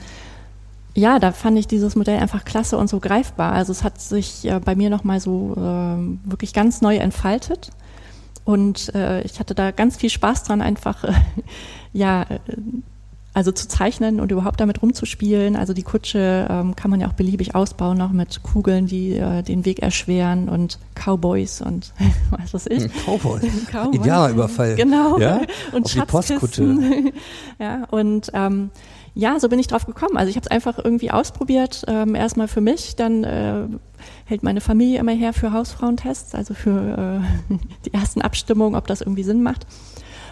[0.94, 3.52] ja, da fand ich dieses Modell einfach klasse und so greifbar.
[3.52, 7.70] Also es hat sich äh, bei mir nochmal so ähm, wirklich ganz neu entfaltet.
[8.48, 11.12] Und äh, ich hatte da ganz viel Spaß dran, einfach äh,
[11.92, 12.38] ja, äh,
[13.34, 15.54] also zu zeichnen und überhaupt damit rumzuspielen.
[15.54, 19.42] Also die Kutsche ähm, kann man ja auch beliebig ausbauen, noch mit Kugeln, die äh,
[19.42, 21.92] den Weg erschweren und Cowboys und
[22.30, 22.90] was weiß ich.
[23.04, 23.38] Cowboy.
[23.70, 23.94] Cowboys.
[23.96, 24.76] Indianerüberfall.
[24.76, 25.18] Genau.
[25.18, 25.42] Ja?
[25.72, 26.74] Und Auf die Postkutsche.
[26.74, 27.12] Schatzkisten.
[27.58, 28.70] ja, und ähm,
[29.14, 30.16] ja, so bin ich drauf gekommen.
[30.16, 31.84] Also ich habe es einfach irgendwie ausprobiert.
[31.86, 33.66] Ähm, erstmal für mich, dann äh,
[34.28, 37.54] hält meine Familie immer her für Hausfrauentests, also für äh,
[37.86, 39.66] die ersten Abstimmungen, ob das irgendwie Sinn macht.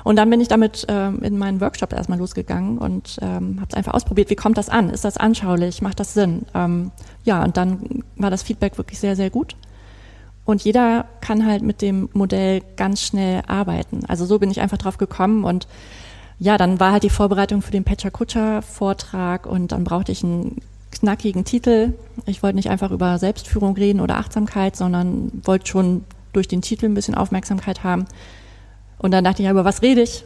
[0.05, 3.75] Und dann bin ich damit ähm, in meinen Workshop erstmal losgegangen und ähm, habe es
[3.75, 4.31] einfach ausprobiert.
[4.31, 4.91] Wie kommt das an?
[4.91, 5.83] Ist das anschaulich?
[5.83, 6.45] Macht das Sinn?
[6.55, 6.93] Ähm,
[7.25, 9.57] ja, und dann war das Feedback wirklich sehr, sehr gut.
[10.45, 14.05] Und jeder kann halt mit dem Modell ganz schnell arbeiten.
[14.07, 15.67] Also so bin ich einfach drauf gekommen und
[16.39, 20.23] ja, dann war halt die Vorbereitung für den Pecha Kutscher Vortrag und dann brauchte ich
[20.23, 20.61] einen
[21.01, 21.95] knackigen Titel.
[22.27, 26.87] Ich wollte nicht einfach über Selbstführung reden oder Achtsamkeit, sondern wollte schon durch den Titel
[26.87, 28.07] ein bisschen Aufmerksamkeit haben.
[28.99, 30.25] Und dann dachte ich, ja, über was rede ich?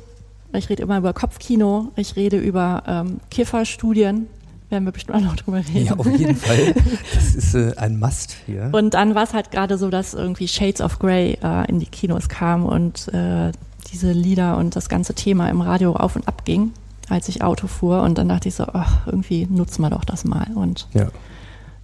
[0.53, 4.27] Ich rede immer über Kopfkino, ich rede über ähm, Kifferstudien,
[4.69, 5.87] werden wir bestimmt auch noch drüber reden.
[5.87, 6.75] Ja, auf jeden Fall.
[7.15, 8.71] Das ist äh, ein Must hier.
[8.73, 11.87] Und dann war es halt gerade so, dass irgendwie Shades of Grey äh, in die
[11.87, 13.53] Kinos kam und äh,
[13.93, 16.73] diese Lieder und das ganze Thema im Radio auf und ab ging,
[17.11, 18.03] als ich Auto fuhr.
[18.03, 21.09] Und dann dachte ich so, ach, irgendwie nutzen wir doch das mal und ja.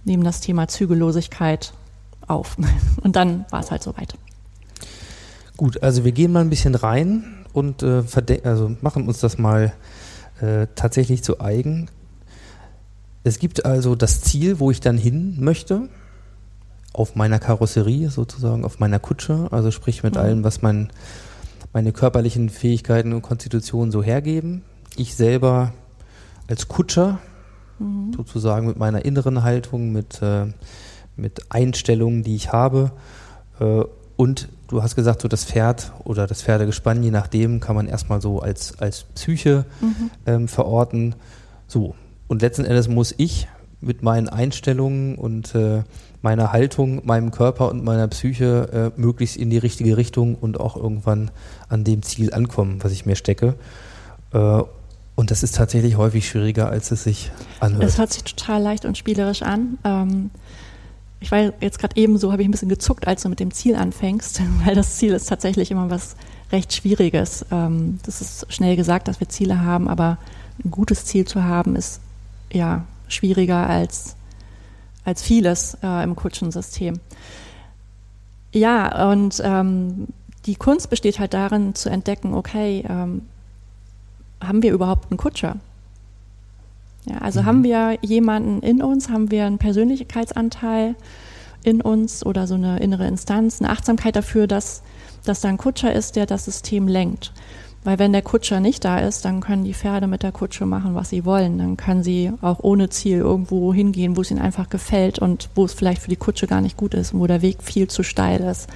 [0.05, 1.73] nehmen das Thema Zügellosigkeit
[2.27, 2.57] auf.
[3.03, 4.15] Und dann war es halt soweit.
[5.55, 8.03] Gut, also wir gehen mal ein bisschen rein und äh,
[8.43, 9.73] also machen uns das mal
[10.41, 11.89] äh, tatsächlich zu eigen.
[13.23, 15.89] Es gibt also das Ziel, wo ich dann hin möchte,
[16.93, 20.19] auf meiner Karosserie sozusagen, auf meiner Kutsche, also sprich mit Mhm.
[20.19, 20.89] allem, was mein,
[21.73, 24.63] meine körperlichen Fähigkeiten und Konstitution so hergeben.
[24.97, 25.73] Ich selber
[26.47, 27.19] als Kutscher,
[27.79, 28.11] Mhm.
[28.15, 30.47] sozusagen mit meiner inneren Haltung, mit, äh,
[31.15, 32.91] mit Einstellungen, die ich habe.
[33.59, 33.83] Äh,
[34.15, 38.19] und du hast gesagt, so das Pferd oder das Pferdegespann, je nachdem, kann man erstmal
[38.19, 40.11] so als, als Psyche Mhm.
[40.25, 41.13] ähm, verorten.
[41.67, 41.93] So.
[42.27, 43.47] Und letzten Endes muss ich
[43.79, 45.83] mit meinen Einstellungen und äh,
[46.23, 50.75] meiner Haltung, meinem Körper und meiner Psyche äh, möglichst in die richtige Richtung und auch
[50.75, 51.29] irgendwann
[51.69, 53.53] an dem Ziel ankommen, was ich mir stecke.
[54.33, 54.63] Äh,
[55.17, 57.83] und das ist tatsächlich häufig schwieriger, als es sich anhört.
[57.83, 59.79] Es hört sich total leicht und spielerisch an.
[59.83, 60.29] Ähm,
[61.19, 63.49] ich war jetzt gerade eben so, habe ich ein bisschen gezuckt, als du mit dem
[63.49, 66.15] Ziel anfängst, weil das Ziel ist tatsächlich immer was
[66.51, 67.47] recht Schwieriges.
[67.49, 70.19] Ähm, das ist schnell gesagt, dass wir Ziele haben, aber
[70.63, 71.99] ein gutes Ziel zu haben ist
[72.53, 74.15] ja schwieriger als,
[75.03, 76.99] als vieles äh, im Kutschensystem.
[78.53, 80.09] Ja, und ähm,
[80.45, 83.23] die Kunst besteht halt darin zu entdecken, okay, ähm,
[84.43, 85.57] haben wir überhaupt einen Kutscher?
[87.05, 87.45] Ja, also Mhm.
[87.45, 90.95] haben wir jemanden in uns, haben wir einen Persönlichkeitsanteil
[91.63, 94.81] in uns oder so eine innere Instanz, eine Achtsamkeit dafür, dass,
[95.25, 97.31] dass da ein Kutscher ist, der das System lenkt.
[97.83, 100.93] Weil wenn der Kutscher nicht da ist, dann können die Pferde mit der Kutsche machen,
[100.95, 101.57] was sie wollen.
[101.57, 105.63] Dann können sie auch ohne Ziel irgendwo hingehen, wo es ihnen einfach gefällt und wo
[105.63, 108.41] es vielleicht für die Kutsche gar nicht gut ist, wo der Weg viel zu steil
[108.41, 108.67] ist.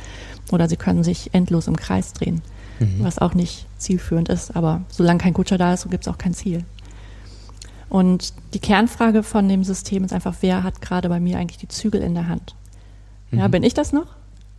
[0.52, 2.41] Oder sie können sich endlos im Kreis drehen,
[2.82, 3.04] Mhm.
[3.04, 4.56] was auch nicht zielführend ist.
[4.56, 6.63] Aber solange kein Kutscher da ist, so gibt es auch kein Ziel.
[7.89, 11.67] Und die Kernfrage von dem System ist einfach, wer hat gerade bei mir eigentlich die
[11.67, 12.56] Zügel in der Hand?
[13.32, 13.52] Ja, Mhm.
[13.52, 14.08] bin ich das noch?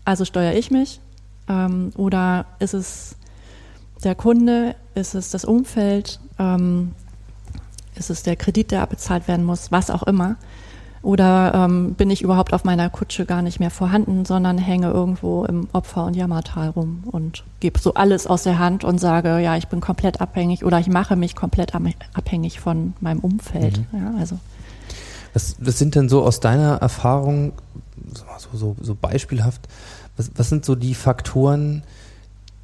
[0.04, 1.00] Also steuere ich mich?
[1.48, 3.16] Ähm, oder ist es
[4.04, 4.74] der Kunde?
[4.94, 6.20] Ist es das Umfeld?
[6.38, 6.92] Ähm,
[7.94, 9.70] ist es der Kredit, der abbezahlt werden muss?
[9.72, 10.37] Was auch immer.
[11.02, 15.44] Oder ähm, bin ich überhaupt auf meiner Kutsche gar nicht mehr vorhanden, sondern hänge irgendwo
[15.44, 19.56] im Opfer- und Jammertal rum und gebe so alles aus der Hand und sage, ja,
[19.56, 23.78] ich bin komplett abhängig oder ich mache mich komplett abhängig von meinem Umfeld.
[23.92, 23.98] Mhm.
[23.98, 24.38] Ja, also
[25.34, 27.52] Was, was sind denn so aus deiner Erfahrung,
[28.14, 29.62] so, so, so beispielhaft,
[30.16, 31.82] was, was sind so die Faktoren,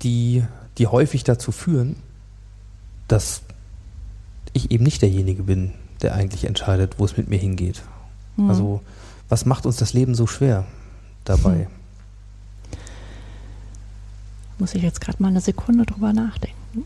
[0.02, 0.44] die,
[0.78, 1.96] die häufig dazu führen,
[3.08, 3.42] dass
[4.52, 5.72] ich eben nicht derjenige bin,
[6.02, 7.82] der eigentlich entscheidet, wo es mit mir hingeht?
[8.38, 8.48] Hm.
[8.48, 8.80] Also,
[9.28, 10.64] was macht uns das Leben so schwer
[11.24, 11.66] dabei?
[11.66, 11.78] Hm.
[14.58, 16.84] muss ich jetzt gerade mal eine Sekunde drüber nachdenken.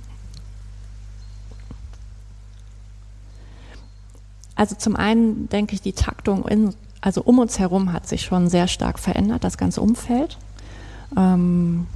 [4.55, 8.49] Also zum einen denke ich, die Taktung in, also um uns herum hat sich schon
[8.49, 10.39] sehr stark verändert, das ganze Umfeld.
[11.17, 11.87] Ähm,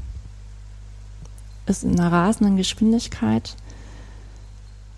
[1.66, 3.56] ist in einer rasenden Geschwindigkeit.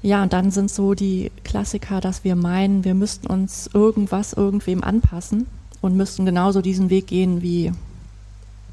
[0.02, 4.84] Ja, und dann sind so die Klassiker, dass wir meinen, wir müssten uns irgendwas irgendwem
[4.84, 5.46] anpassen
[5.80, 7.72] und müssten genauso diesen Weg gehen wie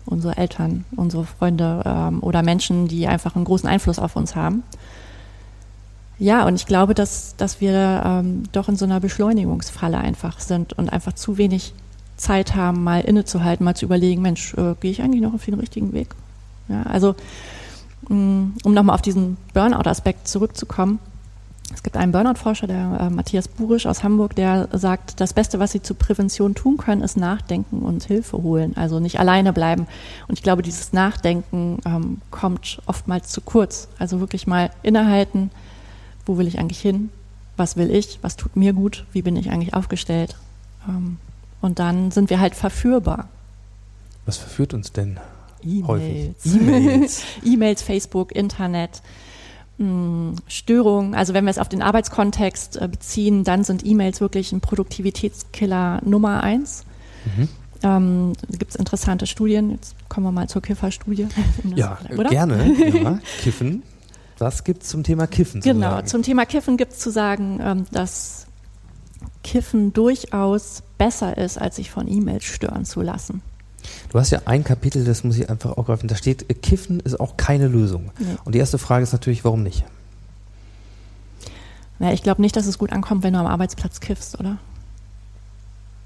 [0.06, 4.64] unsere Eltern, unsere Freunde ähm, oder Menschen, die einfach einen großen Einfluss auf uns haben.
[6.20, 10.74] Ja, und ich glaube, dass, dass wir ähm, doch in so einer Beschleunigungsfalle einfach sind
[10.74, 11.74] und einfach zu wenig
[12.18, 15.56] Zeit haben, mal innezuhalten, mal zu überlegen, Mensch, äh, gehe ich eigentlich noch auf den
[15.56, 16.16] richtigen Weg?
[16.70, 17.16] Ja, also
[18.08, 21.00] mh, um nochmal auf diesen Burnout-Aspekt zurückzukommen.
[21.74, 25.72] Es gibt einen Burnout-Forscher, der äh, Matthias Burisch aus Hamburg, der sagt, das Beste, was
[25.72, 29.88] sie zur Prävention tun können, ist nachdenken und Hilfe holen, also nicht alleine bleiben.
[30.28, 33.88] Und ich glaube, dieses Nachdenken ähm, kommt oftmals zu kurz.
[33.98, 35.50] Also wirklich mal innehalten,
[36.26, 37.10] wo will ich eigentlich hin?
[37.58, 38.20] Was will ich?
[38.22, 39.06] Was tut mir gut?
[39.12, 40.36] Wie bin ich eigentlich aufgestellt?
[40.88, 41.18] Ähm,
[41.62, 43.28] und dann sind wir halt verführbar.
[44.26, 45.20] Was verführt uns denn?
[45.64, 46.46] E-Mails.
[46.46, 47.24] E-Mails.
[47.44, 49.02] E-Mails, Facebook, Internet,
[50.48, 51.16] Störungen.
[51.16, 56.02] Also wenn wir es auf den Arbeitskontext äh, beziehen, dann sind E-Mails wirklich ein Produktivitätskiller
[56.06, 56.86] Nummer eins.
[57.38, 57.50] Mhm.
[57.84, 59.72] Ähm, da gibt es interessante Studien.
[59.72, 61.28] Jetzt kommen wir mal zur Kiffer-Studie.
[61.76, 62.30] Ja, oder?
[62.30, 62.74] gerne.
[63.04, 63.84] Ja, Kiffen.
[64.38, 66.08] Was gibt's zum Thema Kiffen zu Genau, sagen?
[66.08, 68.48] zum Thema Kiffen gibt es zu sagen, ähm, dass
[69.44, 73.42] Kiffen durchaus besser ist, als sich von E-Mails stören zu lassen.
[74.10, 76.08] Du hast ja ein Kapitel, das muss ich einfach aufgreifen.
[76.08, 78.12] Da steht, Kiffen ist auch keine Lösung.
[78.20, 78.26] Nee.
[78.46, 79.84] Und die erste Frage ist natürlich, warum nicht?
[82.00, 84.58] Ja, ich glaube nicht, dass es gut ankommt, wenn du am Arbeitsplatz kiffst, oder?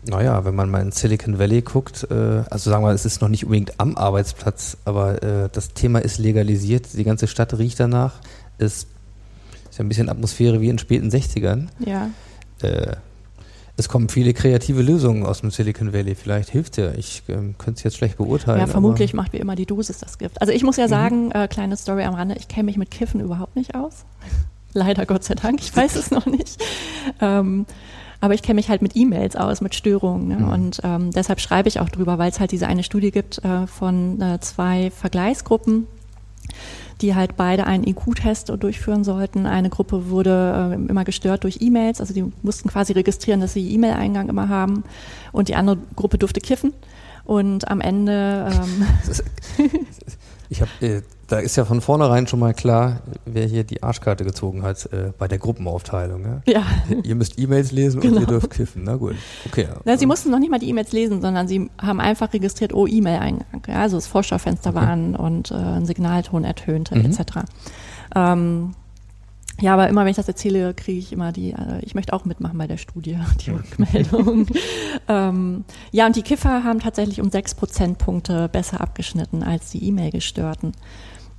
[0.05, 3.27] Naja, wenn man mal in Silicon Valley guckt, äh, also sagen wir, es ist noch
[3.27, 8.21] nicht unbedingt am Arbeitsplatz, aber äh, das Thema ist legalisiert, die ganze Stadt riecht danach,
[8.57, 8.87] es
[9.69, 11.67] ist ja ein bisschen Atmosphäre wie in den späten 60ern.
[11.79, 12.09] Ja.
[12.61, 12.95] Äh,
[13.79, 16.15] es kommen viele kreative Lösungen aus dem Silicon Valley.
[16.15, 16.91] Vielleicht hilft ja.
[16.91, 18.59] Ich ähm, könnte es jetzt schlecht beurteilen.
[18.59, 20.41] Ja, vermutlich macht wie immer die Dosis das Gift.
[20.41, 23.21] Also ich muss ja sagen, äh, kleine Story am Rande, ich kenne mich mit Kiffen
[23.21, 24.05] überhaupt nicht aus.
[24.73, 26.61] Leider Gott sei Dank, ich weiß es noch nicht.
[27.21, 27.65] Ähm,
[28.21, 30.27] aber ich kenne mich halt mit E-Mails aus, mit Störungen.
[30.27, 30.35] Ne?
[30.35, 30.49] Mhm.
[30.49, 33.65] Und ähm, deshalb schreibe ich auch drüber, weil es halt diese eine Studie gibt äh,
[33.65, 35.87] von äh, zwei Vergleichsgruppen,
[37.01, 39.45] die halt beide einen IQ-Test durchführen sollten.
[39.45, 43.71] Eine Gruppe wurde äh, immer gestört durch E-Mails, also die mussten quasi registrieren, dass sie
[43.73, 44.83] E-Mail-Eingang immer haben.
[45.31, 46.73] Und die andere Gruppe durfte kiffen.
[47.23, 48.88] Und am Ende ähm,
[50.49, 54.23] Ich habe, äh, da ist ja von vornherein schon mal klar, wer hier die Arschkarte
[54.25, 56.23] gezogen hat äh, bei der Gruppenaufteilung.
[56.23, 56.41] Ja?
[56.45, 56.63] ja.
[57.03, 58.21] Ihr müsst E-Mails lesen und Genau.
[58.21, 58.83] ihr dürft kiffen.
[58.83, 59.15] Na gut,
[59.45, 59.67] okay.
[59.85, 62.87] Na, sie mussten noch nicht mal die E-Mails lesen, sondern sie haben einfach registriert, oh,
[62.87, 63.61] E-Mail-Eingang.
[63.67, 67.05] Ja, also das Vorschaufenster war an und äh, ein Signalton ertönte, Mhm.
[67.05, 67.21] etc.
[68.15, 68.71] Ähm,
[69.61, 72.23] ja, aber immer wenn ich das erzähle, kriege ich immer die, äh, ich möchte auch
[72.25, 74.47] mitmachen bei der Studie, die Rückmeldung.
[75.07, 80.71] ähm, ja, und die Kiffer haben tatsächlich um sechs Prozentpunkte besser abgeschnitten als die E-Mail-Gestörten.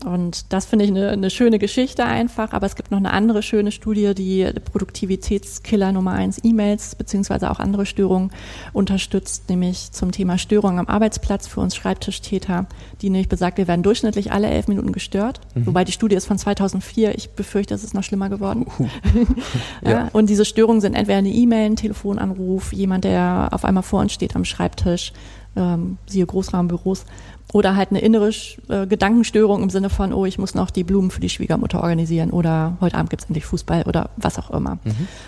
[0.05, 3.43] Und das finde ich eine, eine schöne Geschichte einfach, aber es gibt noch eine andere
[3.43, 8.31] schöne Studie, die Produktivitätskiller Nummer eins E-Mails beziehungsweise auch andere Störungen
[8.73, 12.67] unterstützt, nämlich zum Thema Störungen am Arbeitsplatz für uns Schreibtischtäter,
[13.03, 16.39] die nämlich besagt, wir werden durchschnittlich alle elf Minuten gestört, wobei die Studie ist von
[16.39, 18.67] 2004, ich befürchte, es ist noch schlimmer geworden.
[19.83, 19.91] ja.
[19.91, 20.09] Ja.
[20.13, 24.13] Und diese Störungen sind entweder eine E-Mail, ein Telefonanruf, jemand, der auf einmal vor uns
[24.13, 25.13] steht am Schreibtisch,
[25.57, 27.05] ähm, siehe Großrahmenbüros,
[27.53, 28.31] oder halt eine innere
[28.69, 32.31] äh, Gedankenstörung im Sinne von, oh, ich muss noch die Blumen für die Schwiegermutter organisieren
[32.31, 34.79] oder heute Abend gibt's endlich Fußball oder was auch immer.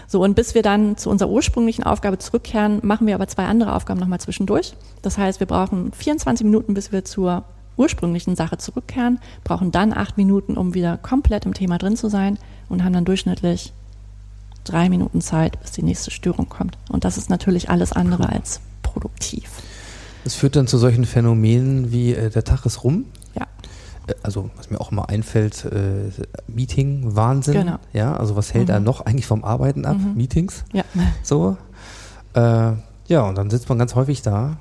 [0.06, 3.74] So, und bis wir dann zu unserer ursprünglichen Aufgabe zurückkehren, machen wir aber zwei andere
[3.74, 4.74] Aufgaben nochmal zwischendurch.
[5.02, 7.44] Das heißt, wir brauchen 24 Minuten, bis wir zur
[7.76, 12.38] ursprünglichen Sache zurückkehren, brauchen dann acht Minuten, um wieder komplett im Thema drin zu sein
[12.68, 13.72] und haben dann durchschnittlich
[14.64, 16.76] drei Minuten Zeit, bis die nächste Störung kommt.
[16.88, 19.50] Und das ist natürlich alles andere als produktiv.
[20.24, 23.06] Es führt dann zu solchen Phänomenen wie äh, der Tag ist rum.
[23.34, 23.46] Ja.
[24.06, 26.10] Äh, Also, was mir auch immer einfällt, äh,
[26.46, 27.54] Meeting, Wahnsinn.
[27.54, 27.76] Genau.
[27.92, 28.74] Ja, also was hält Mhm.
[28.74, 29.96] einen noch eigentlich vom Arbeiten ab?
[29.98, 30.14] Mhm.
[30.16, 30.64] Meetings.
[30.72, 30.84] Ja.
[31.22, 31.56] So.
[32.34, 32.72] Äh,
[33.08, 34.58] ja, und dann sitzt man ganz häufig da.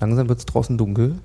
[0.00, 1.16] Langsam wird es draußen dunkel.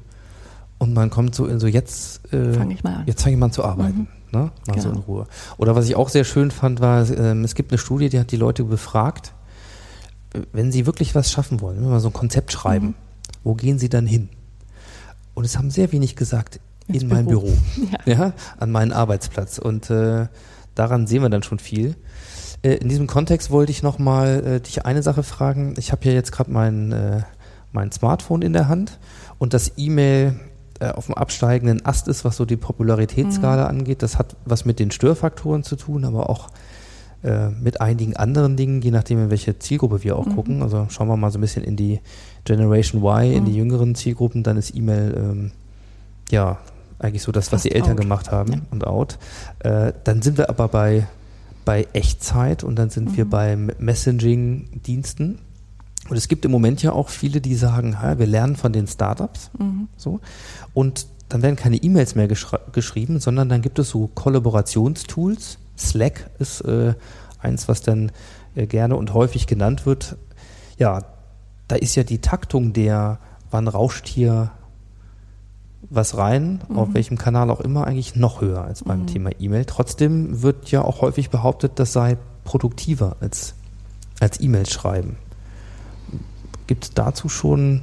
[0.78, 3.04] Und man kommt so in so jetzt, äh, Fang ich mal an.
[3.06, 4.08] jetzt fange ich mal an zu arbeiten.
[4.32, 4.52] Ne?
[4.68, 5.06] Mal so in Genau.
[5.08, 5.28] Ruhe.
[5.58, 8.32] Oder was ich auch sehr schön fand, war, ähm, es gibt eine Studie, die hat
[8.32, 9.34] die Leute befragt,
[10.34, 12.94] äh, wenn sie wirklich was schaffen wollen, wenn wir mal so ein Konzept schreiben, Mhm.
[13.44, 14.30] Wo gehen sie dann hin?
[15.34, 17.42] Und es haben sehr wenig gesagt, Ins in mein Büro.
[17.76, 18.14] Büro, Ja.
[18.14, 19.58] ja, an meinen Arbeitsplatz.
[19.60, 20.28] Und äh,
[20.76, 21.96] daran sehen wir dann schon viel.
[22.62, 25.76] Äh, in diesem Kontext wollte ich nochmal äh, dich eine Sache fragen.
[25.78, 27.22] Ich habe ja jetzt gerade mein, äh,
[27.72, 29.00] mein Smartphone in der Hand
[29.38, 30.40] und das E-Mail
[30.80, 34.02] äh, auf dem absteigenden Ast ist, was so die Popularitätsskala angeht.
[34.02, 36.50] Das hat was mit den Störfaktoren zu tun, aber auch
[37.24, 40.62] äh, mit einigen anderen Dingen, je nachdem, in welche Zielgruppe wir auch gucken.
[40.64, 42.00] Also schauen wir mal so ein bisschen in die
[42.46, 45.32] Generation Y, in die jüngeren Zielgruppen, dann ist E-Mail Mhm.
[45.32, 45.52] ähm,
[46.32, 46.58] ja
[47.00, 48.02] eigentlich so das, was Fast die Eltern out.
[48.02, 48.60] gemacht haben Ja.
[48.72, 49.18] und out.
[49.60, 51.08] Äh, dann sind wir aber bei,
[51.66, 53.30] bei Echtzeit und dann sind wir Mhm.
[53.30, 55.40] beim Messaging-Diensten.
[56.10, 59.52] Und es gibt im Moment ja auch viele, die sagen, wir lernen von den Startups.
[59.60, 59.88] Mhm.
[59.96, 60.20] So.
[60.74, 65.60] Und dann werden keine E-Mails mehr geschra- geschrieben, sondern dann gibt es so Kollaborationstools.
[65.80, 66.94] Slack ist äh,
[67.40, 68.12] eins, was dann
[68.56, 70.18] äh, gerne und häufig genannt wird.
[70.78, 71.06] Ja,
[71.68, 73.20] da ist ja die Taktung der,
[73.52, 74.52] wann rauscht hier
[75.90, 79.66] was rein, auf welchem Kanal auch immer, eigentlich noch höher als beim Thema E-Mail.
[79.66, 83.56] Trotzdem wird ja auch häufig behauptet, das sei produktiver als,
[84.20, 85.18] als E-Mails schreiben.
[86.68, 87.82] Gibt es dazu schon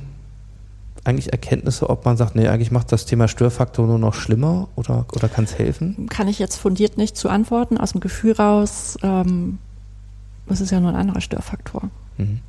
[1.06, 5.06] eigentlich Erkenntnisse, ob man sagt, nee, eigentlich macht das Thema Störfaktor nur noch schlimmer oder,
[5.12, 6.08] oder kann es helfen?
[6.08, 7.78] Kann ich jetzt fundiert nicht zu antworten.
[7.78, 9.58] Aus dem Gefühl raus, ähm,
[10.48, 11.90] es ist ja nur ein anderer Störfaktor.
[12.18, 12.40] Mhm.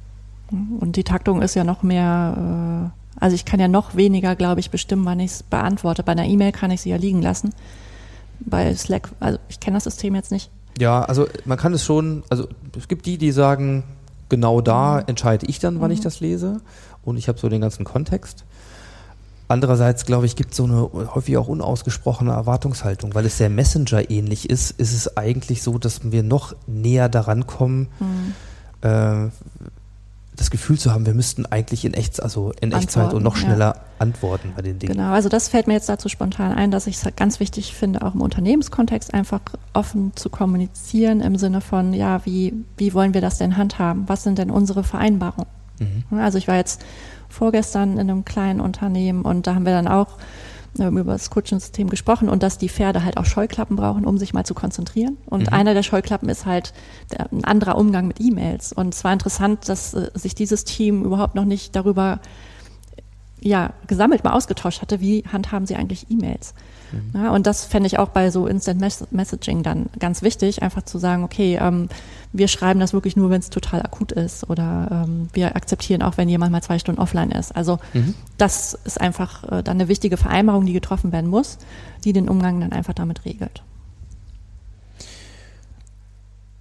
[0.79, 4.59] Und die Taktung ist ja noch mehr, äh, also ich kann ja noch weniger, glaube
[4.59, 6.03] ich, bestimmen, wann ich es beantworte.
[6.03, 7.53] Bei einer E-Mail kann ich sie ja liegen lassen.
[8.39, 10.49] Bei Slack, also ich kenne das System jetzt nicht.
[10.79, 13.83] Ja, also man kann es schon, also es gibt die, die sagen,
[14.29, 16.61] genau da entscheide ich dann, wann ich das lese
[17.07, 18.43] und ich habe so den ganzen Kontext.
[19.47, 24.09] Andererseits, glaube ich, gibt es so eine häufig auch unausgesprochene Erwartungshaltung, weil es sehr Messenger
[24.11, 27.87] ähnlich ist, ist es eigentlich so, dass wir noch näher daran kommen,
[28.81, 29.29] äh,
[30.35, 33.77] das Gefühl zu haben, wir müssten eigentlich in, Echt, also in Echtzeit und noch schneller
[33.99, 34.93] antworten bei den Dingen.
[34.93, 38.03] Genau, also das fällt mir jetzt dazu spontan ein, dass ich es ganz wichtig finde,
[38.03, 39.39] auch im Unternehmenskontext einfach
[39.73, 44.03] offen zu kommunizieren im Sinne von, ja, wie, wie wollen wir das denn handhaben?
[44.07, 45.47] Was sind denn unsere Vereinbarungen?
[45.79, 46.19] Mhm.
[46.19, 46.83] Also ich war jetzt
[47.29, 50.17] vorgestern in einem kleinen Unternehmen und da haben wir dann auch
[50.79, 54.33] ähm, über das Coaching-System gesprochen und dass die Pferde halt auch Scheuklappen brauchen, um sich
[54.33, 55.17] mal zu konzentrieren.
[55.25, 55.53] Und Mhm.
[55.53, 56.73] einer der Scheuklappen ist halt
[57.11, 58.73] der, ein anderer Umgang mit E-Mails.
[58.73, 62.19] Und es war interessant, dass äh, sich dieses Team überhaupt noch nicht darüber
[63.39, 66.53] ja, gesammelt mal ausgetauscht hatte, wie handhaben sie eigentlich E-Mails.
[67.13, 70.83] Ja, und das fände ich auch bei so Instant Mess Messaging dann ganz wichtig, einfach
[70.83, 71.89] zu sagen, okay, ähm,
[72.31, 76.15] wir schreiben das wirklich nur, wenn es total akut ist oder ähm, wir akzeptieren auch,
[76.15, 77.53] wenn jemand mal zwei Stunden offline ist.
[77.53, 78.13] Also Mhm.
[78.37, 81.57] das ist einfach äh, dann eine wichtige Vereinbarung, die getroffen werden muss,
[82.05, 83.63] die den Umgang dann einfach damit regelt.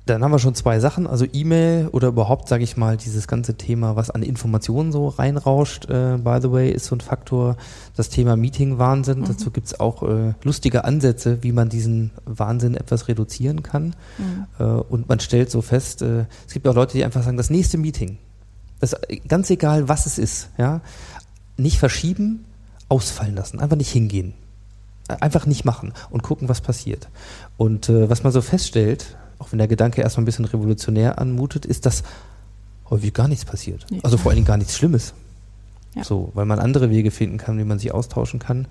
[0.07, 3.57] Dann haben wir schon zwei Sachen, also E-Mail oder überhaupt, sage ich mal, dieses ganze
[3.57, 7.57] Thema, was an Informationen so reinrauscht, äh, by the way, ist so ein Faktor.
[7.97, 13.09] Das Thema Meeting-Wahnsinn, dazu gibt es auch äh, lustige Ansätze, wie man diesen Wahnsinn etwas
[13.09, 13.97] reduzieren kann.
[14.61, 17.51] Äh, und man stellt so fest, äh, es gibt auch Leute, die einfach sagen, das
[17.51, 18.19] nächste Meeting,
[18.79, 18.95] das,
[19.27, 20.83] ganz egal, was es ist, ja,
[21.57, 22.45] nicht verschieben,
[22.88, 24.35] ausfallen lassen, einfach nicht hingehen.
[25.09, 27.09] Einfach nicht machen und gucken, was passiert.
[27.57, 31.66] Und äh, was man so feststellt, auch wenn der Gedanke erstmal ein bisschen revolutionär anmutet,
[31.66, 32.03] ist, dass
[32.90, 33.87] häufig gar nichts passiert.
[33.90, 34.01] Nee.
[34.03, 35.14] Also vor allen Dingen gar nichts Schlimmes.
[35.94, 36.05] Ja.
[36.05, 38.68] So, weil man andere Wege finden kann, wie man sich austauschen kann.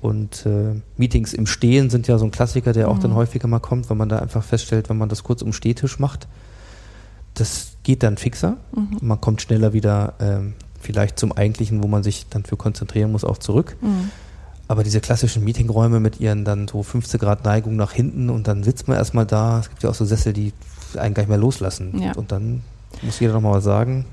[0.00, 3.58] Und äh, Meetings im Stehen sind ja so ein Klassiker, der auch dann häufiger mal
[3.58, 6.26] kommt, weil man da einfach feststellt, wenn man das kurz um Stehtisch macht,
[7.34, 8.56] das geht dann fixer.
[9.00, 13.24] Man kommt schneller wieder ähm, vielleicht zum Eigentlichen, wo man sich dann für konzentrieren muss,
[13.24, 13.76] auch zurück.
[13.80, 14.10] Mhm.
[14.70, 18.62] Aber diese klassischen Meetingräume mit ihren dann so 15 Grad Neigung nach hinten und dann
[18.62, 19.58] sitzt man erstmal da.
[19.58, 20.52] Es gibt ja auch so Sessel, die
[20.96, 22.00] einen gar nicht mehr loslassen.
[22.00, 22.12] Ja.
[22.12, 22.62] Und dann
[23.02, 24.04] muss jeder nochmal was sagen.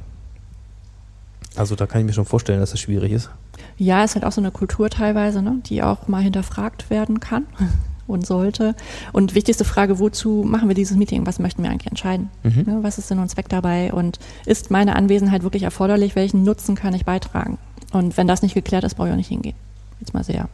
[1.56, 3.30] Also da kann ich mir schon vorstellen, dass das schwierig ist.
[3.78, 7.46] Ja, ist halt auch so eine Kultur teilweise, ne, die auch mal hinterfragt werden kann
[8.08, 8.74] und sollte.
[9.14, 11.28] Und wichtigste Frage, wozu machen wir dieses Meeting?
[11.28, 12.32] Was möchten wir eigentlich entscheiden?
[12.42, 12.64] Mhm.
[12.66, 13.94] Ne, was ist Sinn und Zweck dabei?
[13.94, 14.18] Und
[14.48, 16.16] ist meine Anwesenheit wirklich erforderlich?
[16.16, 17.60] Welchen Nutzen kann ich beitragen?
[17.94, 19.56] Und wenn das nicht geklärt ist, brauche ich auch nicht hingehen.
[20.00, 20.48] Jetzt mal sehr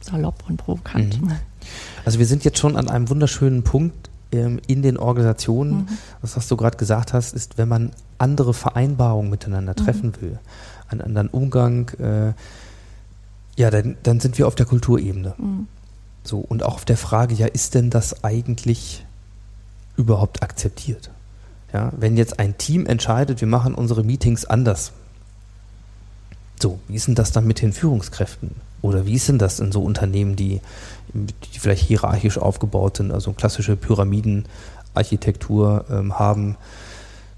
[0.00, 1.20] salopp und provokant.
[1.20, 1.32] Mhm.
[2.04, 5.76] Also wir sind jetzt schon an einem wunderschönen Punkt ähm, in den Organisationen.
[5.76, 5.88] Mhm.
[6.20, 10.38] Das, was du gerade gesagt hast, ist, wenn man andere Vereinbarungen miteinander treffen will,
[10.88, 12.32] einen anderen Umgang, äh,
[13.56, 15.34] ja, dann, dann sind wir auf der Kulturebene.
[15.38, 15.68] Mhm.
[16.22, 19.04] So, und auch auf der Frage, ja, ist denn das eigentlich
[19.96, 21.10] überhaupt akzeptiert?
[21.72, 24.92] Ja, wenn jetzt ein Team entscheidet, wir machen unsere Meetings anders.
[26.60, 28.52] So, wie ist denn das dann mit den Führungskräften?
[28.84, 30.60] Oder wie ist denn das in so Unternehmen, die,
[31.14, 36.56] die vielleicht hierarchisch aufgebaut sind, also klassische Pyramidenarchitektur ähm, haben?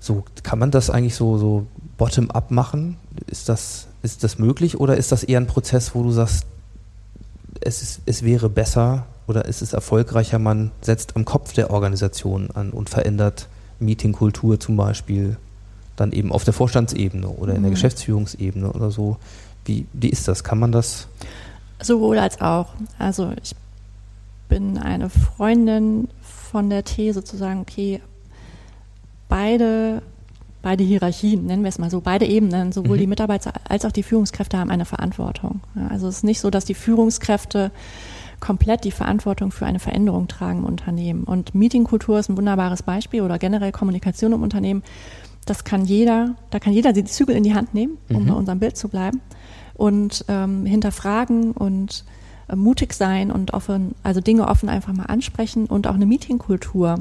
[0.00, 2.96] So, kann man das eigentlich so, so bottom-up machen?
[3.28, 6.46] Ist das, ist das möglich oder ist das eher ein Prozess, wo du sagst,
[7.60, 12.50] es, ist, es wäre besser oder es ist erfolgreicher, man setzt am Kopf der Organisation
[12.50, 13.46] an und verändert
[13.78, 15.36] Meetingkultur zum Beispiel
[15.94, 17.74] dann eben auf der Vorstandsebene oder in der Mhm.
[17.74, 19.18] Geschäftsführungsebene oder so.
[19.66, 20.42] Wie, wie ist das?
[20.44, 21.08] Kann man das?
[21.82, 22.68] Sowohl als auch.
[22.98, 23.54] Also ich
[24.48, 28.00] bin eine Freundin von der These zu sagen, okay,
[29.28, 30.02] beide,
[30.62, 33.00] beide Hierarchien, nennen wir es mal so, beide Ebenen, sowohl Mhm.
[33.00, 35.60] die Mitarbeiter als auch die Führungskräfte haben eine Verantwortung.
[35.90, 37.70] Also es ist nicht so, dass die Führungskräfte
[38.38, 41.24] komplett die Verantwortung für eine Veränderung tragen im Unternehmen.
[41.24, 44.82] Und Meetingkultur ist ein wunderbares Beispiel oder generell Kommunikation im Unternehmen.
[45.46, 48.26] Das kann jeder, da kann jeder die Zügel in die Hand nehmen, um Mhm.
[48.26, 49.20] bei unserem Bild zu bleiben
[49.76, 52.04] und ähm, hinterfragen und
[52.48, 57.00] äh, mutig sein und offen, also Dinge offen einfach mal ansprechen und auch eine Meetingkultur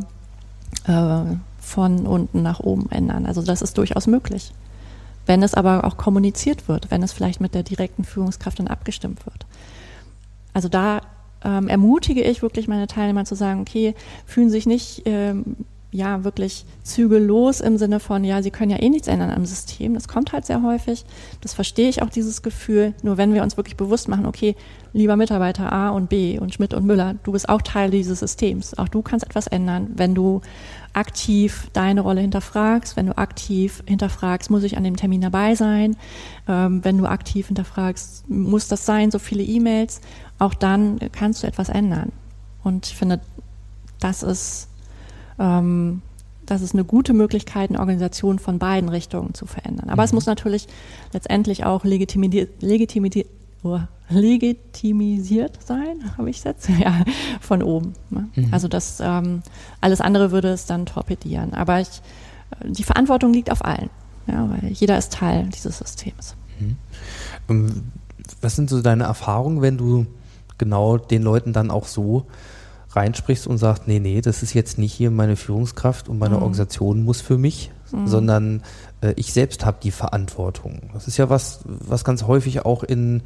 [0.87, 1.21] äh,
[1.59, 3.25] von unten nach oben ändern.
[3.25, 4.51] Also das ist durchaus möglich.
[5.25, 9.25] Wenn es aber auch kommuniziert wird, wenn es vielleicht mit der direkten Führungskraft dann abgestimmt
[9.25, 9.45] wird.
[10.53, 11.01] Also da
[11.43, 15.57] ähm, ermutige ich wirklich meine Teilnehmer zu sagen, okay, fühlen sich nicht ähm,
[15.95, 19.93] ja wirklich zügellos im Sinne von, ja, sie können ja eh nichts ändern am System.
[19.93, 21.05] Das kommt halt sehr häufig.
[21.41, 22.93] Das verstehe ich auch, dieses Gefühl.
[23.01, 24.55] Nur wenn wir uns wirklich bewusst machen, okay,
[24.93, 28.77] lieber Mitarbeiter A und B und Schmidt und Müller, du bist auch Teil dieses Systems.
[28.77, 30.41] Auch du kannst etwas ändern, wenn du
[30.93, 35.97] aktiv deine Rolle hinterfragst, wenn du aktiv hinterfragst, muss ich an dem Termin dabei sein,
[36.47, 39.99] ähm, wenn du aktiv hinterfragst, muss das sein, so viele E-Mails,
[40.39, 42.11] auch dann kannst du etwas ändern.
[42.63, 43.19] Und ich finde,
[43.99, 44.69] das ist,
[45.39, 46.01] ähm,
[46.45, 49.89] das ist eine gute Möglichkeit, eine Organisation von beiden Richtungen zu verändern.
[49.89, 50.67] Aber es muss natürlich
[51.11, 53.27] letztendlich auch legitimisiert, legitimisiert,
[53.63, 53.79] oh,
[54.09, 57.03] legitimisiert sein, habe ich jetzt, ja,
[57.41, 57.93] von oben.
[58.09, 58.29] Ne?
[58.35, 58.53] Mhm.
[58.53, 59.41] Also das ähm,
[59.81, 61.53] alles andere würde es dann torpedieren.
[61.53, 62.01] Aber ich,
[62.59, 63.89] äh, die Verantwortung liegt auf allen.
[64.27, 66.35] Ja, weil jeder ist Teil dieses Systems.
[67.49, 67.91] Ähm,
[68.41, 70.07] Was sind so deine Erfahrungen, wenn du
[70.57, 72.25] genau den Leuten dann auch so
[72.95, 77.03] reinsprichst und sagst, nee, nee, das ist jetzt nicht hier meine Führungskraft und meine Organisation
[77.03, 77.71] muss für mich,
[78.05, 78.63] sondern
[79.01, 80.89] äh, ich selbst habe die Verantwortung.
[80.93, 83.21] Das ist ja was, was ganz häufig auch in,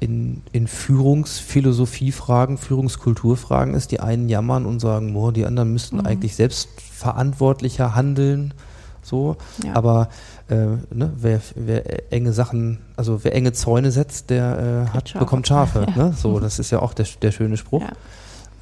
[0.00, 3.90] in, in Führungsphilosophie-Fragen, Führungskulturfragen ist.
[3.92, 8.54] Die einen jammern und sagen, boah, die anderen müssten eigentlich selbst verantwortlicher handeln.
[9.02, 9.74] So, Ja.
[9.76, 10.08] aber
[10.48, 10.56] äh,
[10.92, 15.86] ne, wer, wer enge Sachen, also wer enge Zäune setzt, der äh, hat, bekommt Schafe.
[15.96, 16.06] Ja.
[16.08, 16.14] Ne?
[16.16, 17.82] So, das ist ja auch der, der schöne Spruch.
[17.82, 17.92] Ja.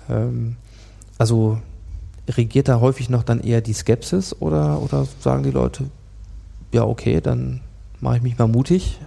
[0.08, 0.56] Ähm,
[1.18, 1.58] also
[2.28, 5.90] regiert da häufig noch dann eher die Skepsis oder, oder sagen die Leute,
[6.72, 7.60] ja, okay, dann
[8.00, 8.98] mache ich mich mal mutig.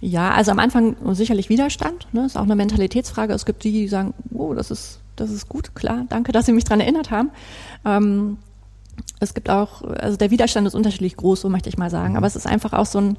[0.00, 2.06] Ja, also am Anfang sicherlich Widerstand.
[2.12, 2.24] Ne?
[2.26, 3.32] Ist auch eine Mentalitätsfrage.
[3.32, 6.52] Es gibt die, die sagen, oh, das ist, das ist gut, klar, danke, dass Sie
[6.52, 7.30] mich dran erinnert haben.
[7.84, 8.38] Ähm,
[9.20, 12.16] es gibt auch, also der Widerstand ist unterschiedlich groß, so möchte ich mal sagen.
[12.16, 13.16] Aber es ist einfach auch so ein,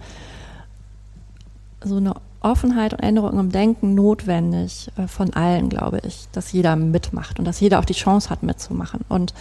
[1.83, 6.75] so eine Offenheit und Änderung im Denken notwendig äh, von allen, glaube ich, dass jeder
[6.75, 9.01] mitmacht und dass jeder auch die Chance hat, mitzumachen.
[9.09, 9.33] Und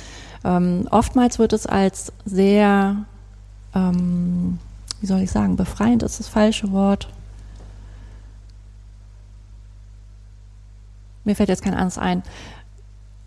[0.44, 3.05] ähm, oftmals wird es als sehr,
[3.74, 4.59] ähm,
[5.01, 7.09] wie soll ich sagen, befreiend ist das falsche Wort.
[11.24, 12.22] Mir fällt jetzt kein anderes ein.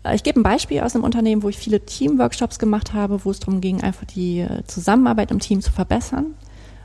[0.02, 3.30] Äh, Ich gebe ein Beispiel aus einem Unternehmen, wo ich viele Teamworkshops gemacht habe, wo
[3.30, 6.34] es darum ging, einfach die äh, Zusammenarbeit im Team zu verbessern.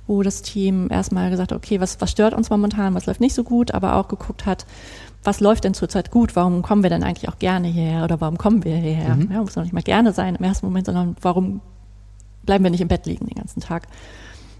[0.07, 3.35] Wo das Team erstmal gesagt hat, okay, was, was stört uns momentan, was läuft nicht
[3.35, 4.65] so gut, aber auch geguckt hat,
[5.23, 8.37] was läuft denn zurzeit gut, warum kommen wir denn eigentlich auch gerne hierher oder warum
[8.37, 9.17] kommen wir hierher?
[9.29, 11.59] Ja, muss noch nicht mal gerne sein im ersten Moment, sondern warum
[12.45, 13.87] bleiben wir nicht im Bett liegen den ganzen Tag?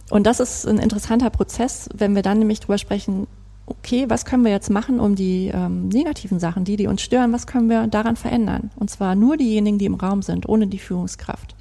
[0.10, 3.28] Und das ist ein interessanter Prozess, wenn wir dann nämlich drüber sprechen,
[3.66, 7.34] okay, was können wir jetzt machen, um die ähm, negativen Sachen, die, die uns stören,
[7.34, 8.72] was können wir daran verändern?
[8.78, 11.56] Und zwar nur diejenigen, die im Raum sind, ohne die Führungskraft.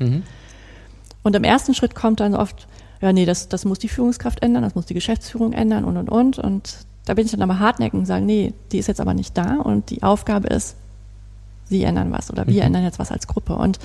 [1.24, 2.68] Und im ersten Schritt kommt dann oft,
[3.00, 6.08] ja, nee, das, das muss die Führungskraft ändern, das muss die Geschäftsführung ändern und, und,
[6.08, 6.38] und.
[6.38, 9.36] Und da bin ich dann aber hartnäckig und sage, nee, die ist jetzt aber nicht
[9.36, 10.76] da und die Aufgabe ist,
[11.64, 13.56] sie ändern was oder wir ändern jetzt was als Gruppe.
[13.56, 13.78] Und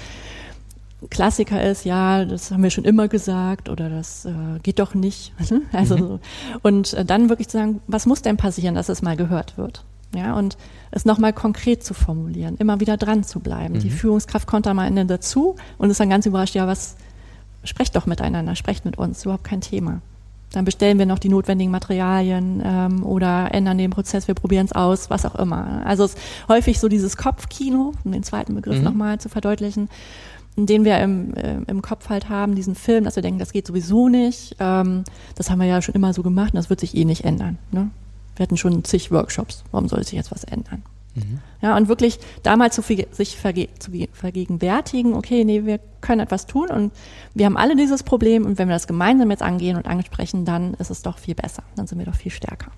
[1.09, 5.33] Klassiker ist, ja, das haben wir schon immer gesagt oder das äh, geht doch nicht.
[5.71, 6.19] also so.
[6.61, 9.83] und äh, dann wirklich zu sagen, was muss denn passieren, dass es mal gehört wird?
[10.13, 10.57] Ja, und
[10.91, 13.79] es nochmal konkret zu formulieren, immer wieder dran zu bleiben.
[13.79, 16.97] Die Führungskraft kommt dann mal am Ende dazu und ist dann ganz überrascht, ja, was,
[17.63, 20.01] sprecht doch miteinander, sprecht mit uns, überhaupt kein Thema.
[20.53, 24.73] Dann bestellen wir noch die notwendigen Materialien ähm, oder ändern den Prozess, wir probieren es
[24.73, 25.81] aus, was auch immer.
[25.85, 28.83] Also es ist häufig so dieses Kopfkino, um den zweiten Begriff Mhm.
[28.83, 29.87] nochmal zu verdeutlichen,
[30.57, 33.65] den wir im, äh, im Kopf halt haben, diesen Film, dass wir denken, das geht
[33.65, 34.57] sowieso nicht.
[34.59, 35.05] Ähm,
[35.35, 37.57] das haben wir ja schon immer so gemacht und das wird sich eh nicht ändern.
[37.71, 37.89] Ne?
[38.35, 40.81] Wir hatten schon zig Workshops, warum soll sich jetzt was ändern?
[41.61, 45.79] Ja, und wirklich da mal zu, verge- sich verge zu ge- vergegenwärtigen, okay, nee, wir
[45.99, 46.91] können etwas tun und
[47.33, 50.73] wir haben alle dieses Problem und wenn wir das gemeinsam jetzt angehen und ansprechen, dann
[50.75, 51.63] ist es doch viel besser.
[51.75, 52.71] Dann sind wir doch viel stärker.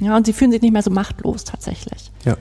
[0.00, 2.12] Ja, und sie fühlen sich nicht mehr so machtlos tatsächlich.
[2.24, 2.36] Ja.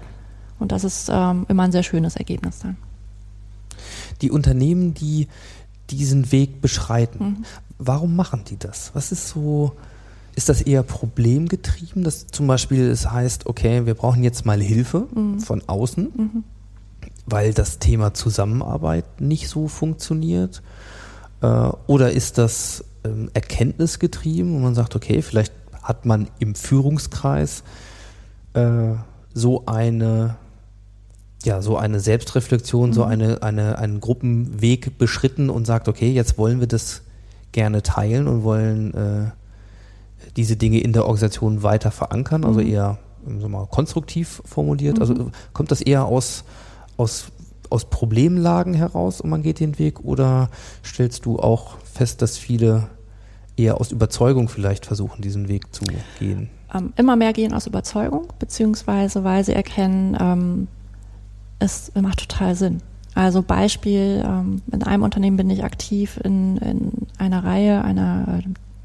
[0.59, 2.77] Und das ist ähm, immer ein sehr schönes Ergebnis dann.
[4.21, 5.27] Die Unternehmen, die
[5.89, 7.45] diesen Weg beschreiten,
[7.79, 8.91] warum machen die das?
[8.93, 9.73] Was ist so,
[10.35, 15.07] ist das eher problemgetrieben, dass zum Beispiel es heißt, okay, wir brauchen jetzt mal Hilfe
[15.39, 16.43] von außen,
[17.25, 20.61] weil das Thema Zusammenarbeit nicht so funktioniert?
[21.41, 27.63] Äh, oder ist das ähm, erkenntnisgetrieben, wo man sagt, okay, vielleicht hat man im Führungskreis
[28.53, 28.93] äh,
[29.33, 30.37] so eine
[31.43, 36.59] ja, so eine Selbstreflexion, so eine, eine, einen Gruppenweg beschritten und sagt, okay, jetzt wollen
[36.59, 37.01] wir das
[37.51, 39.31] gerne teilen und wollen äh,
[40.37, 44.99] diese Dinge in der Organisation weiter verankern, also eher sagen wir mal, konstruktiv formuliert.
[44.99, 46.43] Also äh, kommt das eher aus,
[46.97, 47.27] aus,
[47.69, 50.49] aus Problemlagen heraus und man geht den Weg oder
[50.83, 52.89] stellst du auch fest, dass viele
[53.57, 55.83] eher aus Überzeugung vielleicht versuchen, diesen Weg zu
[56.19, 56.49] gehen?
[56.73, 60.67] ähm, immer mehr gehen aus Überzeugung, beziehungsweise weil sie erkennen, ähm,
[61.59, 62.81] es macht total Sinn.
[63.13, 68.41] Also Beispiel, ähm, in einem Unternehmen bin ich aktiv in, in einer Reihe einer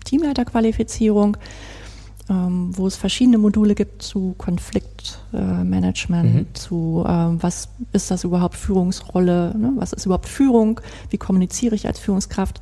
[0.07, 1.37] Teamleiterqualifizierung,
[2.29, 6.47] ähm, wo es verschiedene Module gibt zu Konfliktmanagement, Mhm.
[6.55, 9.73] zu ähm, was ist das überhaupt Führungsrolle, ne?
[9.77, 10.81] was ist überhaupt Führung,
[11.11, 12.61] wie kommuniziere ich als Führungskraft.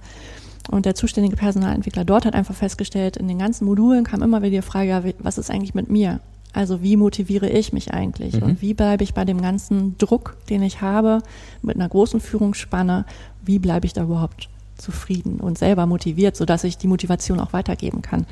[0.70, 4.50] Und der zuständige Personalentwickler dort hat einfach festgestellt, in den ganzen Modulen kam immer wieder
[4.50, 6.20] die Frage, ja, was ist eigentlich mit mir?
[6.54, 8.34] Also wie motiviere ich mich eigentlich?
[8.46, 11.20] Und wie bleibe ich bei dem ganzen Druck, den ich habe,
[11.62, 13.04] mit einer großen Führungsspanne,
[13.44, 18.02] wie bleibe ich da überhaupt zufrieden und selber motiviert, sodass ich die Motivation auch weitergeben
[18.02, 18.26] kann?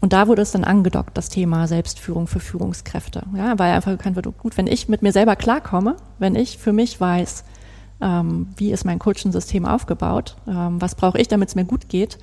[0.00, 3.24] Und da wurde es dann angedockt, das Thema Selbstführung für Führungskräfte.
[3.36, 6.72] Ja, weil einfach bekannt wird, gut, wenn ich mit mir selber klarkomme, wenn ich für
[6.72, 7.44] mich weiß,
[8.00, 12.18] ähm, wie ist mein Coaching-System aufgebaut, ähm, was brauche ich, damit es mir gut geht,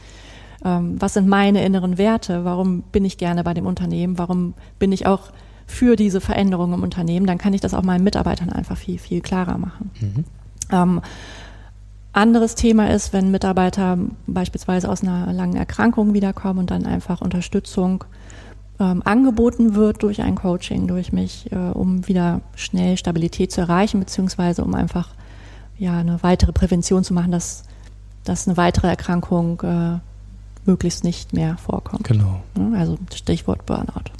[0.64, 4.94] ähm, was sind meine inneren Werte, warum bin ich gerne bei dem Unternehmen, warum bin
[4.94, 5.32] ich auch
[5.68, 9.20] für diese Veränderung im Unternehmen, dann kann ich das auch meinen Mitarbeitern einfach viel, viel
[9.22, 9.92] klarer machen.
[10.00, 10.24] Mhm.
[12.16, 18.06] Anderes Thema ist, wenn Mitarbeiter beispielsweise aus einer langen Erkrankung wiederkommen und dann einfach Unterstützung
[18.80, 24.00] ähm, angeboten wird durch ein Coaching, durch mich, äh, um wieder schnell Stabilität zu erreichen,
[24.00, 25.10] beziehungsweise um einfach
[25.78, 27.64] ja eine weitere Prävention zu machen, dass,
[28.24, 30.00] dass eine weitere Erkrankung äh,
[30.66, 32.06] möglichst nicht mehr vorkommt.
[32.06, 32.42] Genau.
[32.58, 34.12] Ja, Also Stichwort Burnout.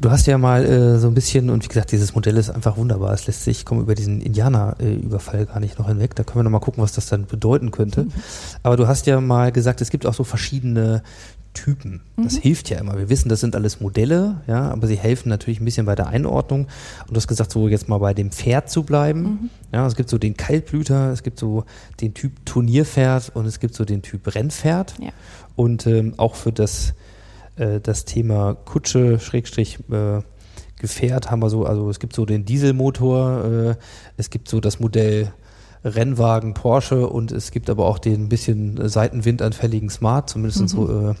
[0.00, 2.76] Du hast ja mal äh, so ein bisschen, und wie gesagt, dieses Modell ist einfach
[2.76, 3.12] wunderbar.
[3.12, 6.14] Es lässt sich, ich komme über diesen Indianer-Überfall gar nicht noch hinweg.
[6.14, 8.06] Da können wir noch mal gucken, was das dann bedeuten könnte.
[8.62, 11.02] Aber du hast ja mal gesagt, es gibt auch so verschiedene
[11.54, 12.02] Typen.
[12.16, 12.96] Das hilft ja immer.
[12.96, 16.06] Wir wissen, das sind alles Modelle, ja, aber sie helfen natürlich ein bisschen bei der
[16.06, 16.68] Einordnung.
[17.06, 19.50] Und du hast gesagt, so jetzt mal bei dem Pferd zu bleiben.
[19.72, 21.64] Ja, es gibt so den Kaltblüter, es gibt so
[22.00, 24.94] den Typ Turnierpferd und es gibt so den Typ Rennpferd.
[25.00, 25.10] Ja.
[25.56, 26.94] Und ähm, auch für das,
[27.58, 30.20] äh, das Thema Kutsche, Schrägstrich, äh,
[30.78, 33.74] Gefährt haben wir so, also es gibt so den Dieselmotor, äh,
[34.16, 35.32] es gibt so das Modell
[35.84, 41.14] Rennwagen Porsche und es gibt aber auch den ein bisschen seitenwindanfälligen Smart, zumindest so, äh,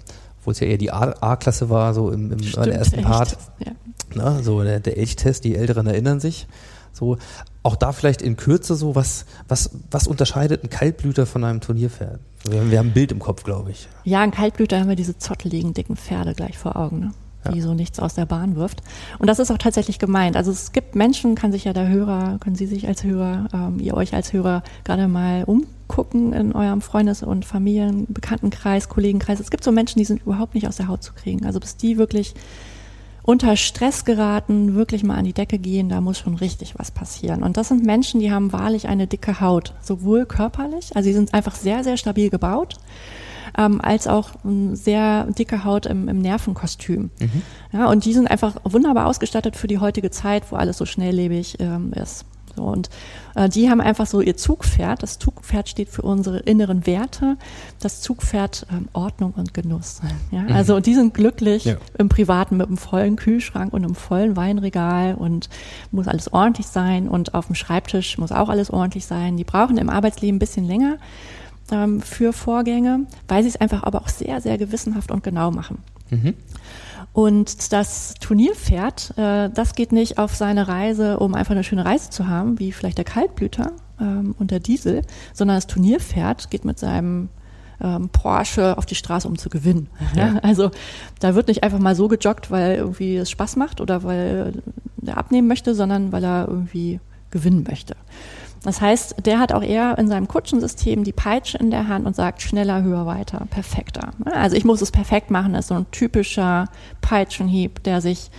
[0.44, 3.02] wo es ja eher die A-Klasse war, so im, im Stimmt, ersten.
[3.02, 3.36] Part.
[3.58, 3.72] Ja.
[4.14, 6.46] Na, so der, der Elchtest, die Älteren erinnern sich.
[6.92, 7.18] So,
[7.68, 12.18] auch da vielleicht in Kürze so, was, was, was unterscheidet ein Kaltblüter von einem Turnierpferd?
[12.48, 13.88] Wir haben, wir haben ein Bild im Kopf, glaube ich.
[14.04, 17.10] Ja, in Kaltblüter haben wir diese zotteligen, dicken Pferde gleich vor Augen, ne?
[17.52, 17.64] die Ja.
[17.64, 18.82] so nichts aus der Bahn wirft.
[19.18, 20.34] Und das ist auch tatsächlich gemeint.
[20.34, 23.78] Also es gibt Menschen, kann sich ja der Hörer, können Sie sich als Hörer, ähm,
[23.80, 29.40] ihr euch als Hörer gerade mal umgucken in eurem Freundes- und Familien-, Bekanntenkreis, Kollegenkreis.
[29.40, 31.44] Es gibt so Menschen, die sind überhaupt nicht aus der Haut zu kriegen.
[31.44, 32.34] Also bis die wirklich
[33.28, 37.42] unter Stress geraten, wirklich mal an die Decke gehen, da muss schon richtig was passieren.
[37.42, 41.34] Und das sind Menschen, die haben wahrlich eine dicke Haut, sowohl körperlich, also sie sind
[41.34, 42.76] einfach sehr, sehr stabil gebaut,
[43.58, 47.10] ähm, als auch eine sehr dicke Haut im, im Nervenkostüm.
[47.70, 51.56] Ja, und die sind einfach wunderbar ausgestattet für die heutige Zeit, wo alles so schnelllebig
[51.60, 52.24] ähm, ist.
[52.58, 52.90] So, und
[53.36, 55.00] äh, die haben einfach so ihr Zugpferd.
[55.02, 57.36] Das Zugpferd steht für unsere inneren Werte.
[57.80, 60.00] Das Zugpferd ähm, Ordnung und Genuss.
[60.32, 61.76] Ja, also die sind glücklich Ja.
[61.98, 65.48] im Privaten mit einem vollen Kühlschrank und einem vollen Weinregal und
[65.92, 69.36] muss alles ordentlich sein und auf dem Schreibtisch muss auch alles ordentlich sein.
[69.36, 70.96] Die brauchen im Arbeitsleben ein bisschen länger
[71.70, 75.78] ähm, für Vorgänge, weil sie es einfach aber auch sehr, sehr gewissenhaft und genau machen.
[77.18, 82.10] Und das Turnierpferd, äh, das geht nicht auf seine Reise, um einfach eine schöne Reise
[82.10, 85.02] zu haben, wie vielleicht der Kaltblüter ähm, und der Diesel,
[85.32, 87.28] sondern das Turnierpferd geht mit seinem
[87.80, 89.88] ähm, Porsche auf die Straße, um zu gewinnen.
[90.14, 90.36] Ja.
[90.44, 90.70] Also
[91.18, 94.62] da wird nicht einfach mal so gejoggt, weil irgendwie es Spaß macht oder weil
[94.98, 97.00] der abnehmen möchte, sondern weil er irgendwie
[97.32, 97.96] gewinnen möchte.
[98.62, 102.16] Das heißt, der hat auch eher in seinem Kutschensystem die Peitsche in der Hand und
[102.16, 104.10] sagt schneller, höher, weiter, perfekter.
[104.24, 106.66] Also ich muss es perfekt machen, das ist so ein typischer
[107.00, 108.30] Peitschenhieb, der sich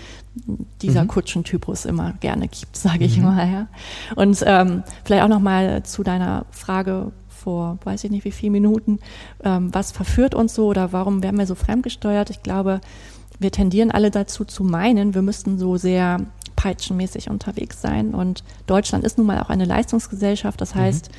[0.82, 3.50] dieser Kutschentypus immer gerne gibt, sage ich mal.
[3.50, 3.68] Ja.
[4.16, 8.52] Und ähm, vielleicht auch noch mal zu deiner Frage vor, weiß ich nicht wie viele
[8.52, 9.00] Minuten,
[9.44, 12.30] ähm, was verführt uns so oder warum werden wir so fremdgesteuert?
[12.30, 12.82] Ich glaube,
[13.40, 16.20] wir tendieren alle dazu zu meinen, wir müssten so sehr
[16.60, 18.14] peitschenmäßig unterwegs sein.
[18.14, 20.60] Und Deutschland ist nun mal auch eine Leistungsgesellschaft.
[20.60, 21.10] Das heißt,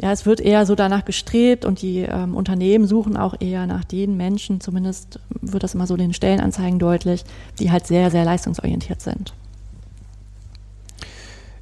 [0.00, 3.84] ja, es wird eher so danach gestrebt und die ähm, Unternehmen suchen auch eher nach
[3.84, 7.26] den Menschen, zumindest wird das immer so den Stellenanzeigen deutlich,
[7.58, 9.34] die halt sehr, sehr leistungsorientiert sind.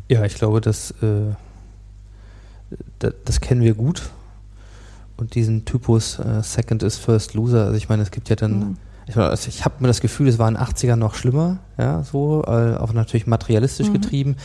[0.08, 1.34] Ja, ich glaube, das, äh,
[3.00, 4.10] das, das kennen wir gut.
[5.16, 8.58] Und diesen Typus äh, Second is First Loser, also ich meine, es gibt ja dann,
[8.58, 8.76] Mhm.
[9.10, 12.02] Ich, also ich habe mir das Gefühl, es war in den 80ern noch schlimmer, ja,
[12.02, 13.92] so, äh, auch natürlich materialistisch Mhm.
[13.92, 14.36] getrieben.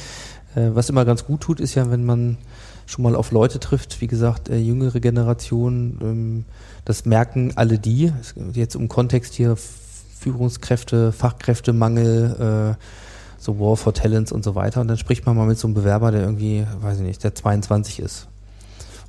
[0.55, 2.37] Äh, was immer ganz gut tut, ist ja, wenn man
[2.85, 6.45] schon mal auf Leute trifft, wie gesagt, äh, jüngere Generation, ähm,
[6.85, 8.11] das merken alle die,
[8.53, 9.55] jetzt um Kontext hier,
[10.19, 12.83] Führungskräfte, Fachkräftemangel, äh,
[13.41, 14.81] so War for Talents und so weiter.
[14.81, 17.35] Und dann spricht man mal mit so einem Bewerber, der irgendwie, weiß ich nicht, der
[17.35, 18.27] 22 ist.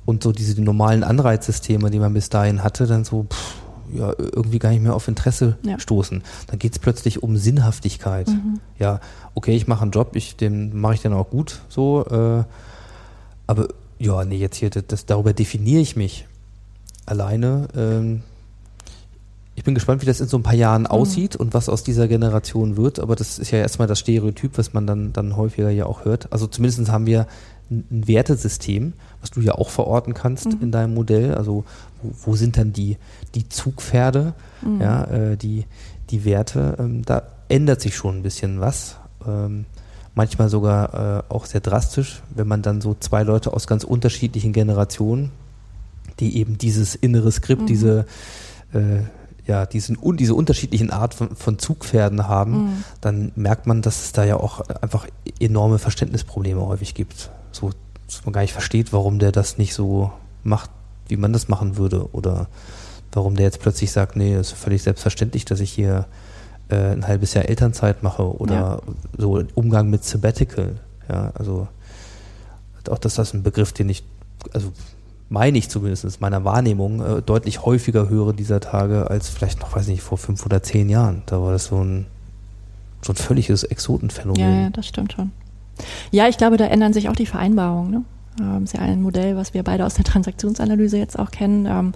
[0.05, 3.55] Und so diese normalen Anreizsysteme, die man bis dahin hatte, dann so, pff,
[3.93, 5.79] ja, irgendwie gar nicht mehr auf Interesse Ja.
[5.79, 6.23] stoßen.
[6.47, 8.27] Dann geht es plötzlich um Sinnhaftigkeit.
[8.27, 8.59] Mhm.
[8.79, 8.99] Ja,
[9.33, 12.43] okay, ich mache einen Job, ich, den mache ich dann auch gut, so, äh,
[13.47, 13.67] aber
[13.99, 16.25] ja, nee, jetzt hier, das, darüber definiere ich mich
[17.05, 17.67] alleine.
[17.75, 18.21] Ähm,
[19.67, 22.77] bin gespannt, wie das in so ein paar Jahren aussieht und was aus dieser Generation
[22.77, 26.05] wird, aber das ist ja erstmal das Stereotyp, was man dann, dann häufiger ja auch
[26.05, 26.31] hört.
[26.31, 27.27] Also zumindest haben wir
[27.69, 31.35] ein, Wertesystem, was du ja auch verorten kannst in deinem Modell.
[31.35, 31.65] Also
[32.01, 32.95] wo, wo sind dann die,
[33.35, 34.35] die Zugpferde,
[34.79, 35.65] ja, äh, die,
[36.11, 36.77] die Werte?
[36.79, 38.95] Ähm, da ändert sich schon ein bisschen was.
[39.27, 39.65] Ähm,
[40.15, 44.53] manchmal sogar äh, auch sehr drastisch, wenn man dann so zwei Leute aus ganz unterschiedlichen
[44.53, 45.31] Generationen,
[46.21, 47.67] die eben dieses innere Skript, Mhm.
[47.67, 48.05] diese
[48.73, 49.01] äh,
[49.47, 52.83] ja, diesen, un, diese unterschiedlichen Art von, von Zugpferden haben, Mhm.
[53.01, 55.07] dann merkt man, dass es da ja auch einfach
[55.39, 57.29] enorme Verständnisprobleme häufig gibt.
[57.51, 57.71] So,
[58.07, 60.11] dass man gar nicht versteht, warum der das nicht so
[60.43, 60.69] macht,
[61.07, 62.11] wie man das machen würde.
[62.13, 62.47] Oder
[63.13, 66.05] warum der jetzt plötzlich sagt, nee, es ist völlig selbstverständlich, dass ich hier
[66.69, 68.79] äh, ein halbes Jahr Elternzeit mache oder Ja.
[69.17, 70.79] so Umgang mit Sabbatical.
[71.09, 71.67] Ja, also
[72.89, 74.03] auch das ist ein Begriff, den ich,
[74.53, 74.71] also
[75.29, 79.75] meine ich zumindest in meiner Wahrnehmung, äh, deutlich häufiger höre dieser Tage als vielleicht noch,
[79.75, 81.23] weiß nicht, vor fünf oder zehn Jahren.
[81.25, 82.05] Da war das so ein,
[83.01, 84.39] so ein völliges Exotenphänomen.
[84.41, 85.31] Ja, ja, das stimmt schon.
[86.11, 87.91] Ja, ich glaube, da ändern sich auch die Vereinbarungen.
[87.91, 88.03] Ne?
[88.39, 91.65] Ähm, ist ja ein Modell, was wir beide aus der Transaktionsanalyse jetzt auch kennen.
[91.65, 91.93] Ähm,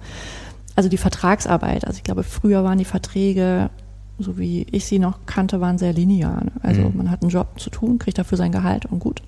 [0.76, 1.86] also die Vertragsarbeit.
[1.86, 3.70] Also ich glaube, früher waren die Verträge,
[4.18, 6.44] so wie ich sie noch kannte, waren sehr linear.
[6.44, 6.52] Ne?
[6.62, 6.96] Also Mhm.
[6.96, 9.22] man hat einen Job zu tun, kriegt dafür sein Gehalt und gut.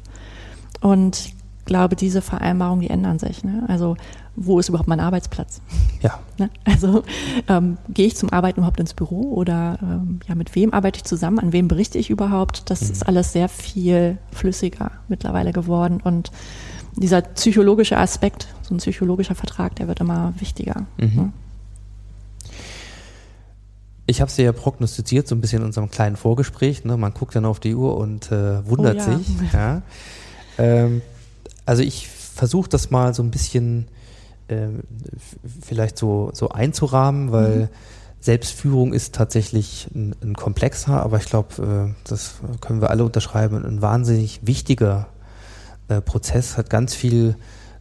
[0.81, 1.33] Und
[1.65, 3.45] glaube, diese Vereinbarungen, die ändern sich.
[3.45, 3.65] Ne?
[3.69, 3.97] Also
[4.37, 5.61] wo ist überhaupt mein Arbeitsplatz?
[6.03, 6.51] Ja, Ne?
[6.65, 7.05] Also
[7.49, 11.05] ähm, gehe ich zum Arbeiten überhaupt ins Büro oder ähm, ja, mit wem arbeite ich
[11.05, 12.71] zusammen, an wem berichte ich überhaupt?
[12.71, 16.33] Das ist alles sehr viel flüssiger mittlerweile geworden und
[16.97, 20.87] dieser psychologische Aspekt, so ein psychologischer Vertrag, der wird immer wichtiger.
[20.99, 21.15] Mhm.
[21.17, 21.33] Ne?
[24.07, 26.85] Ich habe es ja prognostiziert, so ein bisschen in unserem kleinen Vorgespräch.
[26.85, 26.97] Ne?
[26.97, 29.19] Man guckt dann auf die Uhr und äh, wundert Oh ja.
[29.19, 29.27] sich.
[29.53, 29.83] Ja.
[30.59, 31.01] Ähm,
[31.67, 33.87] also ich versuche das mal so ein bisschen
[34.49, 37.69] f- vielleicht so, so einzurahmen, weil Mhm.
[38.21, 43.65] Selbstführung ist tatsächlich ein, ein komplexer, aber ich glaube, äh, das können wir alle unterschreiben,
[43.65, 45.09] ein wahnsinnig wichtiger
[45.89, 47.37] äh, Prozess, hat ganz viel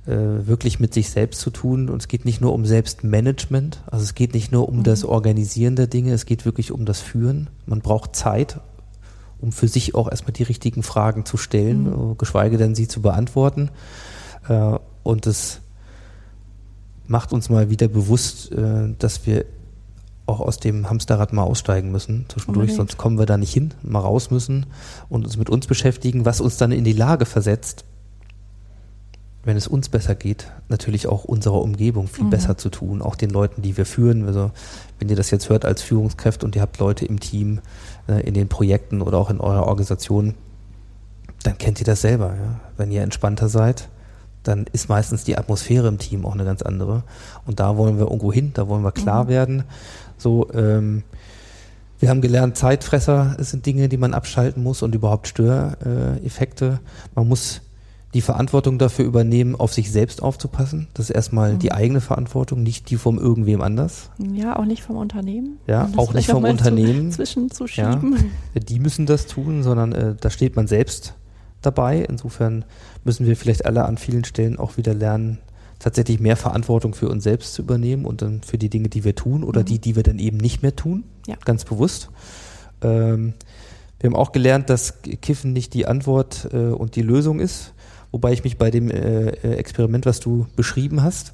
[0.05, 1.89] äh, wirklich mit sich selbst zu tun.
[1.89, 5.77] Und es geht nicht nur um Selbstmanagement, also es geht nicht nur um das Organisieren
[5.77, 7.49] der Dinge, es geht wirklich um das Führen.
[7.65, 8.59] Man braucht Zeit,
[9.43, 13.01] um für sich auch erstmal die richtigen Fragen zu stellen, äh, geschweige denn sie zu
[13.01, 13.69] beantworten.
[14.47, 15.59] Äh, und es
[17.07, 19.45] macht uns mal wieder bewusst, äh, dass wir
[20.25, 22.77] auch aus dem Hamsterrad mal aussteigen müssen zwischendurch, Unbedingt.
[22.77, 24.65] sonst kommen wir da nicht hin, mal raus müssen
[25.09, 27.83] und uns mit uns beschäftigen, was uns dann in die Lage versetzt,
[29.45, 32.29] wenn es uns besser geht, natürlich auch unserer Umgebung viel Mhm.
[32.29, 34.25] besser zu tun, auch den Leuten, die wir führen.
[34.25, 34.51] Also
[34.99, 37.59] wenn ihr das jetzt hört als Führungskräfte und ihr habt Leute im Team,
[38.07, 40.35] in den Projekten oder auch in eurer Organisation,
[41.43, 42.35] dann kennt ihr das selber.
[42.35, 42.59] Ja?
[42.77, 43.89] Wenn ihr entspannter seid,
[44.43, 47.03] dann ist meistens die Atmosphäre im Team auch eine ganz andere.
[47.45, 49.63] Und da wollen wir irgendwo hin, da wollen wir klar werden.
[50.17, 51.03] So, ähm,
[51.99, 56.81] wir haben gelernt, Zeitfresser sind Dinge, die man abschalten muss und überhaupt Störeffekte.
[57.15, 57.61] Man muss
[58.13, 60.87] die Verantwortung dafür übernehmen, auf sich selbst aufzupassen.
[60.93, 64.11] Das ist erstmal die eigene Verantwortung, nicht die von irgendwem anders.
[64.19, 65.57] Ja, auch nicht vom Unternehmen.
[65.65, 67.11] Ja, das auch nicht vom Unternehmen.
[67.11, 67.99] Zu, zwischen zu Ja.
[68.55, 71.15] Die müssen das tun, sondern äh, da steht man selbst
[71.61, 72.05] dabei.
[72.07, 72.65] Insofern
[73.03, 75.39] müssen wir vielleicht alle an vielen Stellen auch wieder lernen,
[75.79, 79.15] tatsächlich mehr Verantwortung für uns selbst zu übernehmen und dann für die Dinge, die wir
[79.15, 81.03] tun oder die, die wir dann eben nicht mehr tun.
[81.27, 81.35] Ja.
[81.43, 82.09] Ganz bewusst.
[82.81, 83.33] Ähm,
[83.99, 87.73] wir haben auch gelernt, dass Kiffen nicht die Antwort äh, und die Lösung ist.
[88.13, 91.33] Wobei ich mich bei dem äh, äh, Experiment, was du beschrieben hast,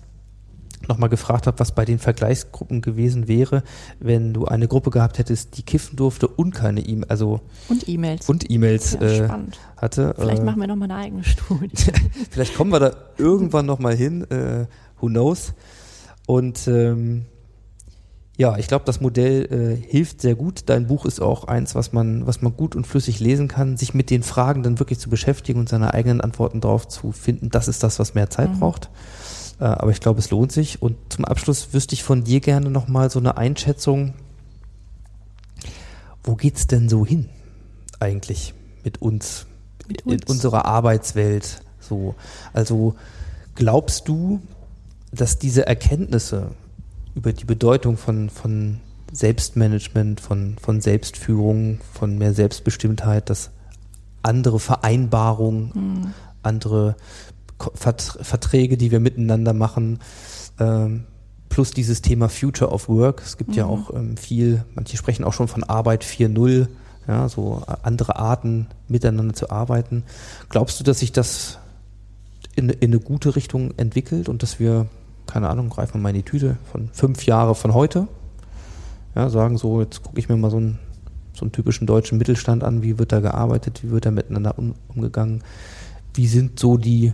[0.87, 3.63] nochmal gefragt habe, was bei den Vergleichsgruppen gewesen wäre,
[3.99, 8.29] wenn du eine Gruppe gehabt hättest, die kiffen durfte und keine E-Mail, also Und E-Mails.
[8.29, 9.29] und E-Mails ja, äh,
[9.75, 10.15] hatte.
[10.17, 11.69] Vielleicht äh, machen wir noch mal eine eigene Studie.
[12.31, 14.65] Vielleicht kommen wir da irgendwann nochmal hin, äh,
[15.01, 15.53] who knows.
[16.27, 17.25] Und ähm,
[18.39, 20.61] ja, ich glaube, das Modell äh, hilft sehr gut.
[20.67, 23.93] Dein Buch ist auch eins, was man, was man gut und flüssig lesen kann, sich
[23.93, 27.49] mit den Fragen dann wirklich zu beschäftigen und seine eigenen Antworten darauf zu finden.
[27.49, 28.59] Das ist das, was mehr Zeit Mhm.
[28.61, 28.89] braucht.
[29.59, 30.81] Äh, aber ich glaube, es lohnt sich.
[30.81, 34.13] Und zum Abschluss wüsste ich von dir gerne nochmal so eine Einschätzung.
[36.23, 37.27] Wo geht's denn so hin
[37.99, 38.53] eigentlich
[38.85, 39.47] mit uns,
[39.85, 40.29] Mit in uns.
[40.29, 41.61] unserer Arbeitswelt?
[41.81, 42.15] So,
[42.53, 42.95] also
[43.55, 44.39] glaubst du,
[45.11, 46.51] dass diese Erkenntnisse
[47.19, 48.79] über die Bedeutung von, von
[49.11, 53.51] Selbstmanagement, von, von Selbstführung, von mehr Selbstbestimmtheit, dass
[54.23, 56.13] andere Vereinbarungen, Hm.
[56.43, 56.95] andere
[57.75, 59.99] Verträge, die wir miteinander machen,
[60.61, 61.03] ähm,
[61.49, 63.21] plus dieses Thema Future of Work.
[63.25, 63.69] Es gibt ja Mhm.
[63.69, 66.67] auch ähm, viel, manche sprechen auch schon von Arbeit 4.0,
[67.05, 70.03] ja, so äh, andere Arten miteinander zu arbeiten.
[70.47, 71.57] Glaubst du, dass sich das
[72.55, 74.85] in, in eine gute Richtung entwickelt und dass wir,
[75.29, 78.07] keine Ahnung, greifen wir mal in die Tüte, von fünf Jahre von heute,
[79.15, 80.79] ja, sagen so, jetzt gucke ich mir mal so einen,
[81.33, 84.75] so einen typischen deutschen Mittelstand an, wie wird da gearbeitet, wie wird da miteinander um,
[84.93, 85.43] umgegangen,
[86.13, 87.13] wie sind so die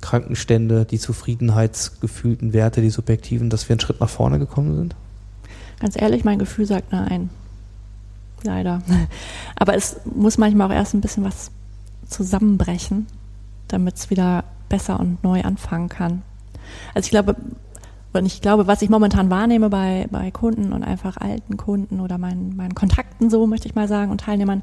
[0.00, 4.96] Krankenstände, die zufriedenheitsgefühlten Werte, die subjektiven, dass wir einen Schritt nach vorne gekommen sind?
[5.80, 7.30] Ganz ehrlich, mein Gefühl sagt nein.
[8.42, 8.82] Leider.
[9.56, 11.50] Aber es muss manchmal auch erst ein bisschen was
[12.06, 13.06] zusammenbrechen,
[13.68, 16.22] damit es wieder besser und neu anfangen kann.
[16.94, 17.36] Also ich glaube,
[18.12, 22.16] und ich glaube, was ich momentan wahrnehme bei, bei Kunden und einfach alten Kunden oder
[22.16, 24.62] meinen, meinen Kontakten, so möchte ich mal sagen, und Teilnehmern,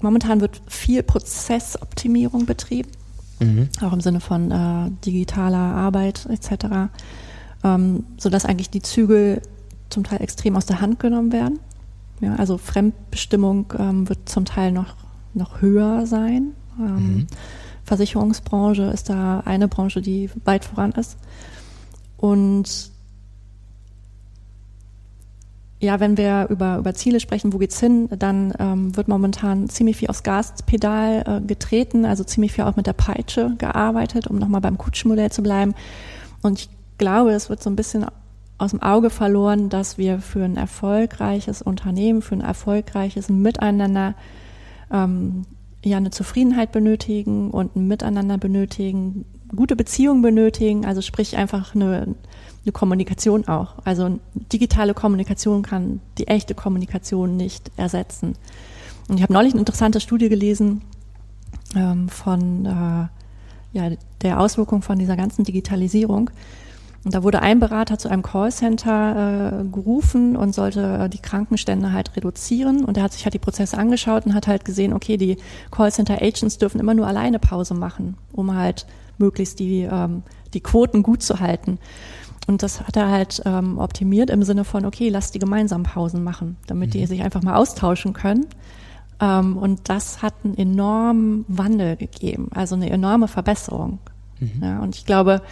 [0.00, 2.90] momentan wird viel Prozessoptimierung betrieben,
[3.38, 3.68] mhm.
[3.80, 6.90] auch im Sinne von äh, digitaler Arbeit etc.,
[7.62, 9.40] ähm, sodass eigentlich die Zügel
[9.88, 11.60] zum Teil extrem aus der Hand genommen werden.
[12.20, 14.96] Ja, also Fremdbestimmung ähm, wird zum Teil noch,
[15.34, 16.52] noch höher sein.
[16.78, 17.26] Ähm, mhm.
[17.88, 21.18] Versicherungsbranche ist da eine Branche, die weit voran ist.
[22.16, 22.92] Und
[25.80, 29.96] ja, wenn wir über, über Ziele sprechen, wo geht's hin, dann ähm, wird momentan ziemlich
[29.96, 34.60] viel aufs Gaspedal äh, getreten, also ziemlich viel auch mit der Peitsche gearbeitet, um nochmal
[34.60, 35.74] beim Kutschenmodell zu bleiben.
[36.42, 36.68] Und ich
[36.98, 38.06] glaube, es wird so ein bisschen
[38.58, 44.14] aus dem Auge verloren, dass wir für ein erfolgreiches Unternehmen, für ein erfolgreiches Miteinander
[44.92, 45.44] ähm,
[45.88, 49.24] ja eine Zufriedenheit benötigen und ein Miteinander benötigen,
[49.54, 52.14] gute Beziehungen benötigen, also sprich einfach eine,
[52.64, 53.76] eine Kommunikation auch.
[53.84, 54.18] Also
[54.52, 58.34] digitale Kommunikation kann die echte Kommunikation nicht ersetzen.
[59.08, 60.82] Und ich habe neulich eine interessante Studie gelesen
[61.74, 63.08] ähm, von äh,
[63.72, 63.90] ja,
[64.22, 66.30] der Auswirkung von dieser ganzen Digitalisierung.
[67.04, 71.92] Und da wurde ein Berater zu einem Callcenter äh, gerufen und sollte äh, die Krankenstände
[71.92, 72.84] halt reduzieren.
[72.84, 75.36] Und er hat sich halt die Prozesse angeschaut und hat halt gesehen, okay, die
[75.70, 78.86] Callcenter-Agents dürfen immer nur alleine Pause machen, um halt
[79.18, 80.22] möglichst die, ähm,
[80.54, 81.78] die Quoten gut zu halten.
[82.48, 86.24] Und das hat er halt ähm, optimiert im Sinne von, okay, lass die gemeinsam Pausen
[86.24, 86.92] machen, damit mhm.
[86.92, 88.46] die sich einfach mal austauschen können.
[89.20, 93.98] Ähm, und das hat einen enormen Wandel gegeben, also eine enorme Verbesserung.
[94.40, 94.62] Mhm.
[94.62, 95.42] Ja, und ich glaube,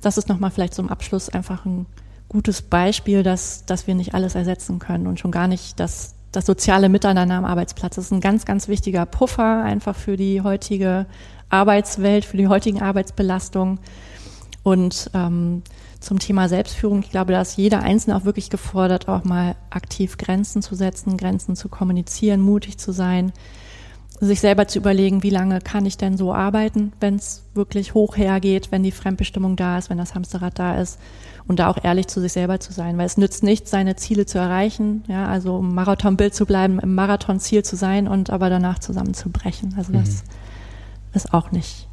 [0.00, 1.86] das ist nochmal vielleicht zum Abschluss einfach ein
[2.28, 6.46] gutes Beispiel, dass, dass wir nicht alles ersetzen können und schon gar nicht das, das
[6.46, 7.96] soziale Miteinander am Arbeitsplatz.
[7.96, 11.06] Das ist ein ganz, ganz wichtiger Puffer einfach für die heutige
[11.48, 13.78] Arbeitswelt, für die heutigen Arbeitsbelastungen.
[14.62, 15.62] Und ähm,
[16.00, 20.18] zum Thema Selbstführung, ich glaube, da ist jeder Einzelne auch wirklich gefordert, auch mal aktiv
[20.18, 23.32] Grenzen zu setzen, Grenzen zu kommunizieren, mutig zu sein,
[24.20, 28.16] sich selber zu überlegen, wie lange kann ich denn so arbeiten, wenn es wirklich hoch
[28.16, 30.98] hergeht, wenn die Fremdbestimmung da ist, wenn das Hamsterrad da ist
[31.46, 34.26] und da auch ehrlich zu sich selber zu sein, weil es nützt nicht, seine Ziele
[34.26, 38.78] zu erreichen, ja, also im Marathonbild zu bleiben, im Marathonziel zu sein und aber danach
[38.78, 39.74] zusammenzubrechen.
[39.76, 40.28] Also das mhm.
[41.14, 41.86] ist auch nicht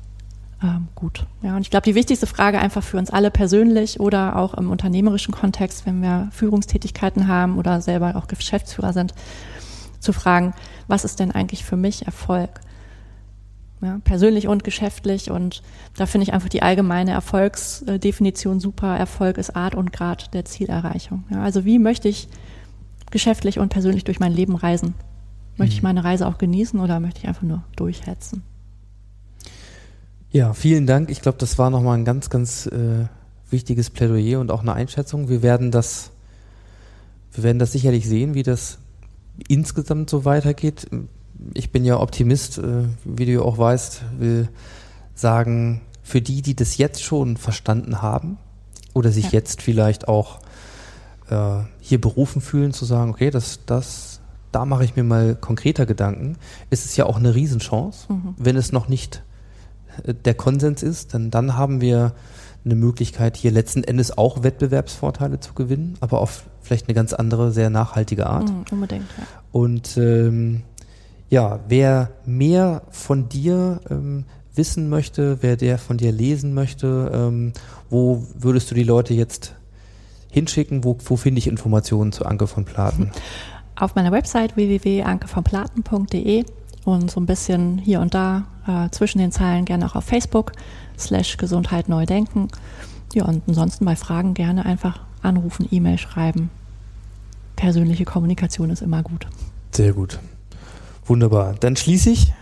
[0.63, 1.25] ähm, gut.
[1.41, 4.71] Ja, und ich glaube, die wichtigste Frage einfach für uns alle persönlich oder auch im
[4.71, 9.13] unternehmerischen Kontext, wenn wir Führungstätigkeiten haben oder selber auch Geschäftsführer sind,
[10.03, 10.53] zu fragen,
[10.87, 12.61] was ist denn eigentlich für mich Erfolg?
[13.81, 15.29] Ja, persönlich und geschäftlich.
[15.29, 15.61] Und
[15.97, 18.97] da finde ich einfach die allgemeine Erfolgsdefinition super.
[18.97, 21.25] Erfolg ist Art und Grad der Zielerreichung.
[21.29, 22.29] Ja, also wie möchte ich
[23.11, 24.93] geschäftlich und persönlich durch mein Leben reisen?
[25.57, 25.89] Möchte ich mhm.
[25.89, 28.43] meine Reise auch genießen oder möchte ich einfach nur durchhetzen?
[30.31, 31.11] Ja, vielen Dank.
[31.11, 33.05] Ich glaube, das war nochmal ein ganz, ganz äh,
[33.51, 35.29] wichtiges Plädoyer und auch eine Einschätzung.
[35.29, 36.11] Wir werden das,
[37.33, 38.79] wir werden das sicherlich sehen, wie das
[39.47, 40.87] insgesamt so weitergeht.
[41.53, 44.49] Ich bin ja Optimist, äh, wie du auch weißt, will
[45.15, 48.37] sagen, für die, die das jetzt schon verstanden haben
[48.93, 49.31] oder sich ja.
[49.31, 50.39] jetzt vielleicht auch
[51.29, 54.21] äh, hier berufen fühlen zu sagen, okay, das, das,
[54.51, 56.37] da mache ich mir mal konkreter Gedanken,
[56.69, 58.35] ist es ja auch eine Riesenchance, mhm.
[58.37, 59.23] wenn es noch nicht
[60.05, 62.13] äh, der Konsens ist, dann, dann haben wir
[62.65, 67.51] eine Möglichkeit, hier letzten Endes auch Wettbewerbsvorteile zu gewinnen, aber auf vielleicht eine ganz andere,
[67.51, 68.49] sehr nachhaltige Art.
[68.49, 69.23] Mhm, unbedingt, ja.
[69.51, 70.63] Und ähm,
[71.29, 77.53] ja, wer mehr von dir ähm, wissen möchte, wer der von dir lesen möchte, ähm,
[77.89, 79.55] wo würdest du die Leute jetzt
[80.29, 80.83] hinschicken?
[80.83, 83.11] Wo, wo finde ich Informationen zu Anke von Platen?
[83.75, 86.45] Auf meiner Website www.ankevonplaten.de
[86.85, 90.51] und so ein bisschen hier und da äh, zwischen den Zeilen gerne auch auf Facebook
[90.97, 92.49] slash Gesundheit neu denken.
[93.13, 96.49] Ja, und ansonsten bei Fragen gerne einfach anrufen, E-Mail schreiben.
[97.55, 99.27] Persönliche Kommunikation ist immer gut.
[99.71, 100.19] Sehr gut.
[101.05, 101.55] Wunderbar.
[101.59, 102.33] Dann schließe ich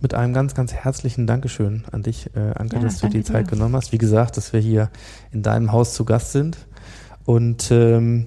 [0.00, 3.46] mit einem ganz, ganz herzlichen Dankeschön an dich, äh, Anke, ja, dass du die Zeit
[3.46, 3.50] dir.
[3.50, 3.92] genommen hast.
[3.92, 4.90] Wie gesagt, dass wir hier
[5.32, 6.56] in deinem Haus zu Gast sind.
[7.24, 8.26] Und ähm,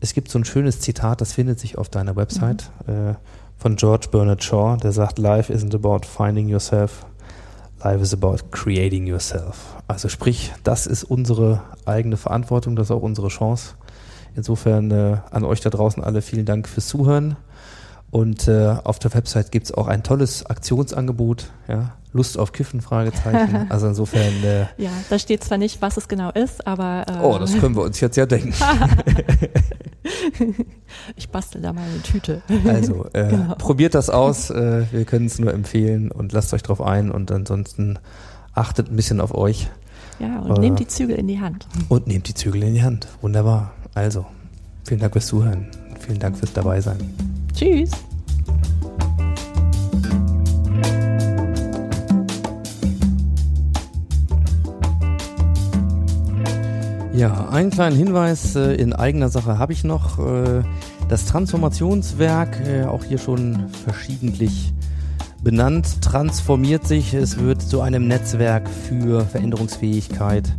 [0.00, 3.10] es gibt so ein schönes Zitat, das findet sich auf deiner Website mhm.
[3.10, 3.14] äh,
[3.56, 7.04] von George Bernard Shaw, der sagt, Life isn't about finding yourself,
[7.82, 9.76] Life is about creating yourself.
[9.88, 13.74] Also sprich, das ist unsere eigene Verantwortung, das ist auch unsere Chance.
[14.36, 17.36] Insofern äh, an euch da draußen alle vielen Dank fürs Zuhören
[18.10, 21.92] Und äh, auf der Website gibt's auch ein tolles Aktionsangebot, ja.
[22.12, 23.66] Lust auf Kiffen, Fragezeichen.
[23.70, 27.38] Also insofern, äh, Ja, da steht zwar nicht, was es genau ist, aber äh, oh,
[27.38, 28.52] das können wir uns jetzt ja denken.
[31.16, 32.42] ich bastel da mal eine Tüte.
[32.66, 33.54] Also äh, Genau.
[33.56, 34.50] probiert das aus.
[34.50, 37.12] Äh, wir können es nur empfehlen und lasst euch drauf ein.
[37.12, 37.98] Und ansonsten
[38.54, 39.68] achtet ein bisschen auf euch
[40.18, 40.60] Ja, und Äh.
[40.62, 41.68] nehmt die Zügel in die Hand.
[41.88, 43.06] und nehmt die Zügel in die Hand.
[43.20, 43.70] Wunderbar.
[43.94, 44.26] Also,
[44.84, 45.68] vielen Dank fürs Zuhören.
[46.00, 46.98] Vielen Dank fürs Dabeisein.
[47.54, 47.90] Tschüss.
[57.12, 60.18] Ja, einen kleinen Hinweis äh, in eigener Sache habe ich noch.
[60.18, 60.62] Äh,
[61.10, 64.72] das Transformationswerk, äh, auch hier schon verschiedentlich
[65.42, 67.12] benannt, transformiert sich.
[67.12, 70.56] Es wird zu einem Netzwerk für Veränderungsfähigkeit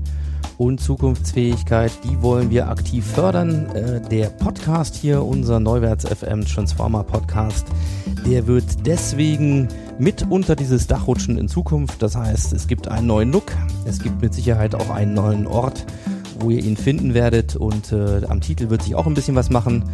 [0.62, 1.92] und Zukunftsfähigkeit.
[2.04, 3.66] Die wollen wir aktiv fördern.
[3.74, 7.66] Äh, der Podcast hier, unser Neuwärts FM Transformer Podcast,
[8.28, 12.04] der wird deswegen mit unter dieses Dach rutschen in Zukunft.
[12.04, 13.52] Das heißt, es gibt einen neuen Look.
[13.86, 15.88] Es gibt mit Sicherheit auch einen neuen Ort,
[16.40, 17.56] wo ihr ihn finden werdet.
[17.56, 19.86] Und äh, am Titel wird sich auch ein bisschen was machen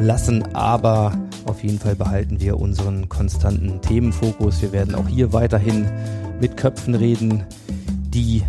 [0.00, 4.62] lassen, aber auf jeden Fall behalten wir unseren konstanten Themenfokus.
[4.62, 5.90] Wir werden auch hier weiterhin
[6.40, 7.42] mit Köpfen reden,
[8.14, 8.44] die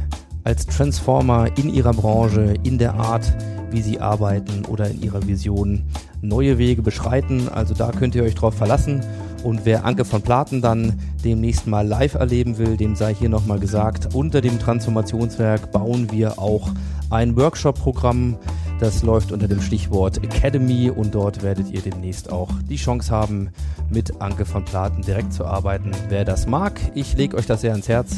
[0.48, 3.36] als Transformer in ihrer Branche, in der Art,
[3.70, 5.84] wie sie arbeiten oder in ihrer Vision
[6.22, 7.50] neue Wege beschreiten.
[7.50, 9.02] Also da könnt ihr euch drauf verlassen.
[9.44, 13.60] Und wer Anke von Platen dann demnächst mal live erleben will, dem sei hier nochmal
[13.60, 16.70] gesagt, unter dem Transformationswerk bauen wir auch
[17.10, 18.38] ein Workshop-Programm.
[18.80, 23.50] Das läuft unter dem Stichwort Academy und dort werdet ihr demnächst auch die Chance haben,
[23.90, 25.92] mit Anke von Platen direkt zu arbeiten.
[26.08, 28.16] Wer das mag, ich lege euch das sehr ans Herz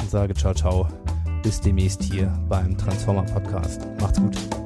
[0.00, 0.88] und sage ciao, ciao.
[1.42, 3.80] Bis demnächst hier beim Transformer Podcast.
[4.00, 4.61] Macht's gut.